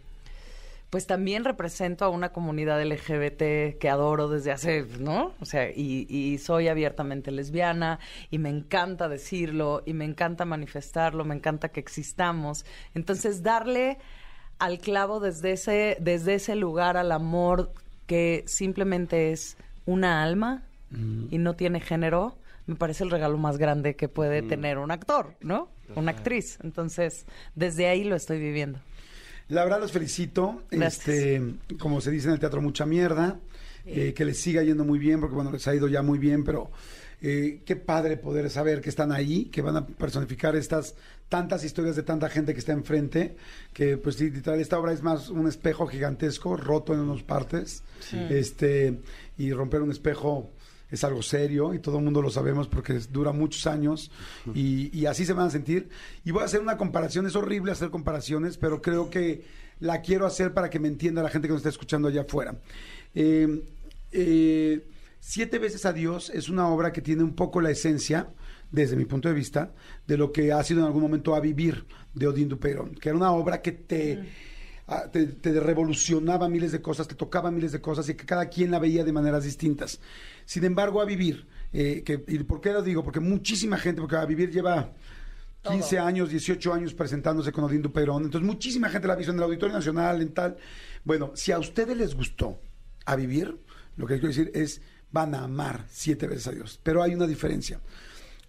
pues 0.89 1.07
también 1.07 1.45
represento 1.45 2.03
a 2.03 2.09
una 2.09 2.33
comunidad 2.33 2.83
LGBT 2.83 3.77
que 3.79 3.89
adoro 3.89 4.27
desde 4.27 4.51
hace, 4.51 4.85
¿no? 4.99 5.33
O 5.39 5.45
sea, 5.45 5.69
y, 5.71 6.05
y 6.09 6.37
soy 6.37 6.67
abiertamente 6.67 7.31
lesbiana 7.31 7.99
y 8.29 8.39
me 8.39 8.49
encanta 8.49 9.07
decirlo 9.07 9.83
y 9.85 9.93
me 9.93 10.03
encanta 10.03 10.43
manifestarlo, 10.43 11.23
me 11.23 11.33
encanta 11.33 11.69
que 11.69 11.79
existamos. 11.79 12.65
Entonces, 12.93 13.41
darle 13.41 13.99
al 14.59 14.79
clavo 14.79 15.21
desde 15.21 15.53
ese, 15.53 15.97
desde 16.01 16.35
ese 16.35 16.55
lugar 16.57 16.97
al 16.97 17.13
amor 17.13 17.71
que 18.05 18.43
simplemente 18.45 19.31
es 19.31 19.55
una 19.85 20.21
alma 20.21 20.63
y 21.29 21.37
no 21.37 21.55
tiene 21.55 21.79
género, 21.79 22.35
me 22.65 22.75
parece 22.75 23.03
el 23.03 23.11
regalo 23.11 23.37
más 23.37 23.57
grande 23.57 23.95
que 23.95 24.07
puede 24.07 24.41
tener 24.41 24.77
un 24.77 24.91
actor, 24.91 25.35
¿no? 25.41 25.69
Una 25.95 26.11
actriz. 26.11 26.57
Entonces, 26.63 27.25
desde 27.55 27.87
ahí 27.87 28.03
lo 28.03 28.15
estoy 28.15 28.39
viviendo. 28.39 28.79
La 29.49 29.63
verdad 29.63 29.79
los 29.79 29.91
felicito. 29.91 30.63
Gracias. 30.71 31.07
Este, 31.07 31.77
como 31.77 31.99
se 32.01 32.11
dice 32.11 32.27
en 32.27 32.33
el 32.33 32.39
teatro, 32.39 32.61
mucha 32.61 32.85
mierda. 32.85 33.39
Eh, 33.85 34.13
que 34.13 34.25
les 34.25 34.39
siga 34.39 34.61
yendo 34.61 34.85
muy 34.85 34.99
bien, 34.99 35.19
porque 35.19 35.35
bueno, 35.35 35.51
les 35.51 35.67
ha 35.67 35.73
ido 35.73 35.87
ya 35.87 36.03
muy 36.03 36.19
bien, 36.19 36.43
pero 36.43 36.69
eh, 37.19 37.61
qué 37.65 37.75
padre 37.75 38.15
poder 38.15 38.49
saber 38.49 38.79
que 38.79 38.89
están 38.89 39.11
ahí, 39.11 39.45
que 39.45 39.61
van 39.61 39.75
a 39.75 39.87
personificar 39.87 40.55
estas 40.55 40.95
tantas 41.29 41.63
historias 41.63 41.95
de 41.95 42.03
tanta 42.03 42.29
gente 42.29 42.53
que 42.53 42.59
está 42.59 42.73
enfrente, 42.73 43.35
que 43.73 43.97
pues 43.97 44.17
sí, 44.17 44.29
literal, 44.29 44.59
esta 44.59 44.77
obra 44.77 44.91
es 44.91 45.01
más 45.01 45.29
un 45.29 45.47
espejo 45.47 45.87
gigantesco, 45.87 46.57
roto 46.57 46.93
en 46.93 46.99
unas 46.99 47.23
partes, 47.23 47.83
este, 48.29 48.99
y 49.37 49.51
romper 49.53 49.81
un 49.81 49.91
espejo 49.91 50.49
es 50.91 51.03
algo 51.03 51.21
serio 51.21 51.73
y 51.73 51.79
todo 51.79 51.97
el 51.97 52.03
mundo 52.03 52.21
lo 52.21 52.29
sabemos 52.29 52.67
porque 52.67 52.93
dura 53.11 53.31
muchos 53.31 53.65
años 53.65 54.11
y, 54.53 54.95
y 54.97 55.05
así 55.07 55.25
se 55.25 55.33
van 55.33 55.47
a 55.47 55.49
sentir. 55.49 55.89
Y 56.23 56.31
voy 56.31 56.43
a 56.43 56.45
hacer 56.45 56.59
una 56.59 56.77
comparación, 56.77 57.25
es 57.25 57.35
horrible 57.35 57.71
hacer 57.71 57.89
comparaciones, 57.89 58.57
pero 58.57 58.81
creo 58.81 59.09
que 59.09 59.45
la 59.79 60.01
quiero 60.01 60.25
hacer 60.25 60.53
para 60.53 60.69
que 60.69 60.79
me 60.79 60.87
entienda 60.87 61.23
la 61.23 61.29
gente 61.29 61.47
que 61.47 61.53
nos 61.53 61.61
está 61.61 61.69
escuchando 61.69 62.07
allá 62.07 62.21
afuera. 62.21 62.59
Eh, 63.15 63.63
eh, 64.11 64.85
Siete 65.23 65.59
veces 65.59 65.85
a 65.85 65.93
Dios 65.93 66.31
es 66.31 66.49
una 66.49 66.67
obra 66.67 66.91
que 66.91 66.99
tiene 66.99 67.21
un 67.21 67.35
poco 67.35 67.61
la 67.61 67.69
esencia 67.69 68.29
desde 68.71 68.95
mi 68.95 69.05
punto 69.05 69.29
de 69.29 69.35
vista, 69.35 69.71
de 70.07 70.17
lo 70.17 70.31
que 70.31 70.51
ha 70.51 70.63
sido 70.63 70.79
en 70.79 70.87
algún 70.87 71.03
momento 71.03 71.35
A 71.35 71.39
Vivir 71.39 71.85
de 72.15 72.27
Odín 72.27 72.49
Duperón, 72.49 72.95
que 72.95 73.09
era 73.09 73.17
una 73.17 73.31
obra 73.31 73.61
que 73.61 73.71
te, 73.71 74.23
te, 75.11 75.25
te 75.27 75.59
revolucionaba 75.59 76.49
miles 76.49 76.71
de 76.71 76.81
cosas, 76.81 77.07
te 77.07 77.15
tocaba 77.15 77.51
miles 77.51 77.71
de 77.71 77.81
cosas 77.81 78.09
y 78.09 78.15
que 78.15 78.25
cada 78.25 78.47
quien 78.47 78.71
la 78.71 78.79
veía 78.79 79.03
de 79.03 79.13
maneras 79.13 79.43
distintas. 79.43 79.99
Sin 80.45 80.63
embargo, 80.65 81.01
A 81.01 81.05
Vivir, 81.05 81.47
eh, 81.71 82.03
que, 82.05 82.23
¿y 82.27 82.39
por 82.39 82.59
qué 82.59 82.73
lo 82.73 82.81
digo? 82.81 83.03
Porque 83.03 83.19
muchísima 83.19 83.77
gente, 83.77 84.01
porque 84.01 84.17
A 84.17 84.25
Vivir 84.25 84.51
lleva 84.51 84.91
15 85.63 85.99
años, 85.99 86.29
18 86.29 86.73
años 86.73 86.93
presentándose 86.93 87.51
con 87.51 87.63
Odín 87.63 87.81
Duperón, 87.81 88.23
entonces 88.23 88.45
muchísima 88.45 88.89
gente 88.89 89.07
la 89.07 89.15
visto 89.15 89.31
en 89.31 89.37
el 89.37 89.43
Auditorio 89.43 89.75
Nacional, 89.75 90.21
en 90.21 90.33
tal. 90.33 90.57
Bueno, 91.03 91.31
si 91.35 91.51
a 91.51 91.59
ustedes 91.59 91.95
les 91.95 92.15
gustó 92.15 92.59
A 93.05 93.15
Vivir, 93.15 93.57
lo 93.95 94.05
que 94.07 94.15
quiero 94.15 94.29
decir 94.29 94.51
es, 94.53 94.81
van 95.11 95.35
a 95.35 95.43
amar 95.43 95.85
siete 95.89 96.27
veces 96.27 96.47
a 96.47 96.51
Dios, 96.51 96.79
pero 96.83 97.03
hay 97.03 97.13
una 97.13 97.27
diferencia. 97.27 97.79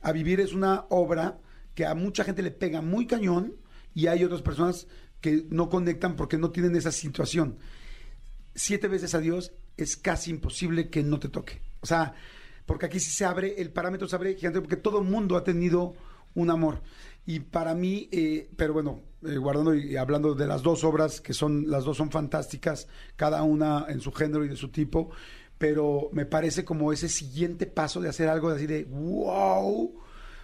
A 0.01 0.11
Vivir 0.13 0.41
es 0.41 0.53
una 0.53 0.87
obra 0.89 1.39
que 1.75 1.87
a 1.87 1.95
mucha 1.95 2.25
gente 2.25 2.43
le 2.43 2.51
pega 2.51 2.81
muy 2.81 3.07
cañón 3.07 3.55
y 3.95 4.07
hay 4.07 4.25
otras 4.25 4.43
personas 4.43 4.87
que 5.23 5.47
no 5.49 5.71
conectan 5.71 6.17
porque 6.17 6.37
no 6.37 6.51
tienen 6.51 6.77
esa 6.77 6.93
situación. 6.93 7.57
Siete 8.55 8.89
veces 8.89 9.15
a 9.15 9.21
Dios 9.21 9.53
es 9.79 9.97
casi 9.97 10.31
imposible 10.31 10.91
que 10.91 11.03
no 11.03 11.19
te 11.19 11.31
toque. 11.31 11.63
O 11.81 11.87
sea, 11.87 12.15
porque 12.67 12.87
aquí 12.87 13.01
sí 13.01 13.11
se 13.11 13.25
abre, 13.25 13.55
el 13.57 13.71
parámetro 13.71 14.07
se 14.07 14.17
abre 14.17 14.35
gigante 14.35 14.61
porque 14.61 14.77
todo 14.77 14.99
el 14.99 15.09
mundo 15.09 15.37
ha 15.37 15.45
tenido 15.45 15.95
un 16.35 16.51
amor. 16.51 16.83
Y 17.25 17.41
para 17.41 17.75
mí, 17.75 18.09
eh, 18.11 18.51
pero 18.57 18.75
bueno, 18.75 19.03
eh, 19.25 19.37
guardando 19.37 19.75
y 19.75 19.97
hablando 19.97 20.35
de 20.35 20.47
las 20.47 20.63
dos 20.63 20.83
obras, 20.85 21.21
que 21.21 21.33
son, 21.33 21.71
las 21.71 21.85
dos 21.85 21.97
son 21.97 22.11
fantásticas, 22.11 22.89
cada 23.17 23.43
una 23.45 23.87
en 23.89 24.01
su 24.01 24.13
género 24.13 24.45
y 24.45 24.49
de 24.49 24.57
su 24.57 24.69
tipo, 24.69 25.11
pero 25.57 26.11
me 26.13 26.27
parece 26.27 26.65
como 26.65 26.93
ese 26.93 27.09
siguiente 27.09 27.67
paso 27.67 28.01
de 28.01 28.09
hacer 28.09 28.29
algo 28.29 28.49
así 28.49 28.67
de 28.67 28.85
wow, 28.85 29.95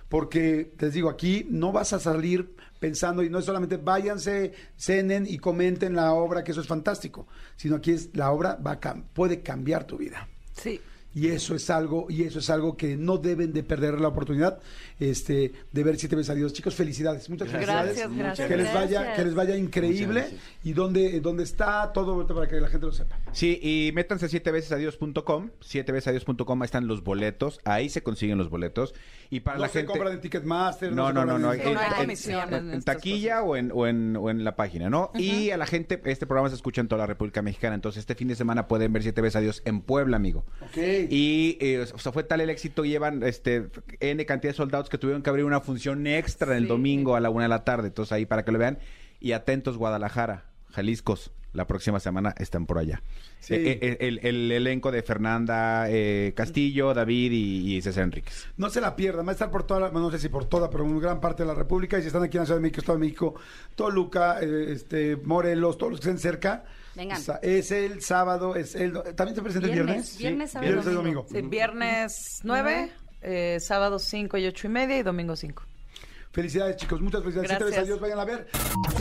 porque 0.09 0.73
les 0.79 0.93
digo, 0.95 1.11
aquí 1.11 1.47
no 1.51 1.73
vas 1.73 1.93
a 1.93 2.01
salir 2.01 2.55
pensando 2.79 3.23
y 3.23 3.31
no 3.31 3.39
es 3.39 3.45
solamente 3.45 3.77
váyanse, 3.77 4.53
cenen 4.77 5.27
y 5.27 5.39
comenten 5.39 5.95
la 5.95 6.13
obra, 6.13 6.45
que 6.45 6.53
eso 6.53 6.61
es 6.61 6.67
fantástico, 6.67 7.27
sino 7.57 7.77
aquí 7.77 7.93
es 7.93 8.11
la 8.15 8.31
obra 8.31 8.57
va 8.57 8.73
a 8.73 8.95
puede 9.13 9.43
cambiar 9.43 9.85
tu 9.85 9.99
vida. 9.99 10.29
Sí. 10.55 10.81
Y 11.19 11.29
eso 11.29 11.55
es 11.57 11.69
algo, 11.71 12.07
y 12.09 12.23
eso 12.23 12.39
es 12.39 12.49
algo 12.49 12.77
que 12.77 12.97
no 12.97 13.19
deben 13.19 13.53
de 13.53 13.65
perder 13.65 14.01
la 14.01 14.07
oportunidad 14.09 14.61
este, 15.01 15.53
de 15.73 15.83
ver 15.83 15.97
siete 15.99 16.15
veces 16.15 16.31
a 16.31 16.35
Dios. 16.35 16.53
Chicos, 16.53 16.75
felicidades, 16.77 17.29
muchas 17.29 17.51
Gracias, 17.51 17.69
felicidades. 17.77 18.17
gracias. 18.19 18.49
Que 18.49 18.57
les 18.57 18.73
vaya, 18.73 18.89
Gracias. 19.01 19.17
que 19.17 19.25
les 19.25 19.35
vaya 19.35 19.57
increíble. 19.57 20.27
Y 20.63 20.75
dónde, 20.75 21.21
dónde 21.21 21.43
está 21.43 21.93
todo 21.93 22.25
para 22.27 22.47
que 22.47 22.61
la 22.61 22.69
gente 22.69 22.87
lo 22.87 22.93
sepa. 22.93 23.19
Sí, 23.33 23.59
y 23.63 23.91
métanse 23.95 24.27
a 24.27 24.29
siete 24.29 24.53
veces 24.53 24.71
adiós.com, 24.71 25.51
siete 25.61 25.91
veces 25.93 26.09
adiós.com, 26.09 26.63
ahí 26.63 26.67
están 26.67 26.87
los 26.87 27.03
boletos, 27.03 27.61
ahí 27.65 27.89
se 27.89 28.03
consiguen 28.03 28.39
los 28.39 28.49
boletos. 28.51 28.95
Y 29.31 29.41
para 29.41 29.57
no 29.59 29.63
la 29.63 29.69
se 29.69 29.81
gente... 29.81 29.93
compran 29.93 30.13
en 30.15 30.21
Ticketmaster. 30.21 30.93
No, 30.93 31.13
no, 31.13 31.25
no, 31.25 31.39
no. 31.39 31.53
en- 31.53 31.59
Sí, 32.17 32.31
no 32.33 32.41
hay 32.41 32.49
en- 32.59 32.73
en- 32.75 32.83
taquilla 32.83 33.43
o 33.43 33.57
en, 33.57 33.71
o, 33.75 33.87
en, 33.87 34.17
o 34.17 34.31
en 34.31 34.45
la 34.45 34.57
página, 34.57 34.89
¿no? 34.89 35.11
Y 35.15 35.51
a 35.51 35.57
la 35.57 35.67
gente, 35.67 36.01
este 36.05 36.27
programa 36.27 36.49
se 36.49 36.55
escucha 36.55 36.81
en 36.81 36.89
toda 36.89 37.01
la 37.01 37.07
República 37.07 37.43
Mexicana, 37.43 37.75
entonces 37.75 38.01
este 38.01 38.15
fin 38.15 38.29
de 38.29 38.37
semana 38.37 38.69
pueden 38.69 38.93
ver 38.93 39.03
Siete 39.03 39.21
veces 39.21 39.37
a 39.37 39.41
Dios 39.41 39.63
en 39.65 39.81
Puebla, 39.81 40.17
amigo. 40.17 40.45
Ok. 40.63 40.77
Y 41.11 41.59
eh, 41.61 41.87
o 41.93 41.99
sea, 41.99 42.13
fue 42.13 42.23
tal 42.25 42.41
el 42.41 42.51
éxito, 42.51 42.85
llevan 42.85 43.23
este 43.23 43.69
N 44.01 44.25
cantidad 44.27 44.53
de 44.53 44.57
soldados 44.57 44.89
que 44.89 44.99
tuvieron 44.99 45.23
que 45.23 45.31
abrir 45.31 45.45
una 45.45 45.61
función 45.61 46.07
extra 46.07 46.57
el 46.57 46.69
domingo 46.69 47.17
a 47.17 47.21
la 47.21 47.31
una 47.31 47.45
de 47.45 47.49
la 47.49 47.65
tarde, 47.65 47.89
entonces 47.89 48.13
ahí 48.13 48.27
para 48.27 48.45
que 48.45 48.53
lo 48.53 48.59
vean. 48.59 48.79
Y 49.21 49.33
atentos, 49.33 49.77
Guadalajara, 49.77 50.45
Jaliscos, 50.71 51.33
la 51.53 51.67
próxima 51.67 51.99
semana 51.99 52.35
están 52.39 52.67
por 52.67 52.79
allá. 52.79 53.03
Sí. 53.41 53.55
Eh, 53.55 53.79
eh, 53.81 53.97
el, 54.01 54.21
el 54.23 54.53
elenco 54.53 54.93
de 54.93 55.03
Fernanda 55.03 55.87
eh, 55.89 56.33
Castillo, 56.37 56.93
David 56.93 57.33
y, 57.33 57.77
y 57.77 57.83
César 57.83 58.05
Enríquez. 58.05 58.47
No 58.57 58.69
se 58.69 58.81
la 58.81 58.95
pierdan, 58.95 59.27
va 59.27 59.31
a 59.31 59.33
estar 59.33 59.51
por 59.51 59.63
toda, 59.65 59.81
la- 59.81 59.91
no 59.91 60.11
sé 60.11 60.19
si 60.19 60.29
por 60.29 60.45
toda, 60.45 60.69
pero 60.71 60.85
en 60.85 61.01
gran 61.01 61.21
parte 61.21 61.43
de 61.43 61.47
la 61.49 61.55
República. 61.55 61.99
Y 61.99 62.03
si 62.03 62.09
están 62.09 62.23
aquí 62.23 62.37
en 62.37 62.43
la 62.43 62.47
Ciudad 62.47 62.59
de 62.59 62.63
México, 62.63 62.81
Estado 62.81 62.99
de 62.99 63.05
México, 63.05 63.35
Toluca, 63.75 64.41
este, 64.41 65.17
Morelos, 65.17 65.79
todos 65.79 65.93
los 65.93 66.01
que 66.01 66.09
estén 66.11 66.19
cerca. 66.21 66.65
Vengan. 66.99 67.23
es 67.43 67.71
el 67.71 68.03
sábado, 68.03 68.55
es 68.57 68.75
el. 68.75 68.93
¿También 69.15 69.37
se 69.37 69.43
presenta 69.43 69.69
el 69.69 69.73
Viernes, 69.73 70.19
viernes? 70.19 70.19
viernes, 70.19 70.51
Sí. 70.51 70.53
sábado, 70.53 70.67
Viernes 70.73 70.87
y 70.93 70.95
domingo. 70.97 71.23
domingo. 71.23 71.43
Sí, 71.43 71.49
viernes 71.49 72.41
9, 72.43 72.93
eh, 73.23 73.59
sábado 73.61 73.99
5 73.99 74.37
y 74.37 74.47
8 74.47 74.67
y 74.67 74.71
media 74.71 74.99
y 74.99 75.03
domingo 75.03 75.35
5. 75.37 75.63
Felicidades, 76.33 76.77
chicos. 76.77 77.01
Muchas 77.01 77.23
felicidades. 77.23 77.51
Gracias. 77.59 77.79
a 77.79 77.85
Dios, 77.85 78.01
vayan 78.01 78.19
a 78.19 78.25
ver. 78.25 78.49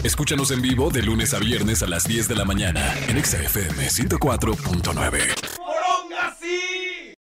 Escúchanos 0.03 0.49
en 0.51 0.61
vivo 0.61 0.89
de 0.89 1.01
lunes 1.03 1.33
a 1.33 1.39
viernes 1.39 1.83
a 1.83 1.87
las 1.87 2.05
10 2.07 2.27
de 2.29 2.35
la 2.35 2.45
mañana 2.45 2.93
en 3.09 3.17
Exa 3.17 3.41
FM 3.43 3.89
104.9. 3.89 5.56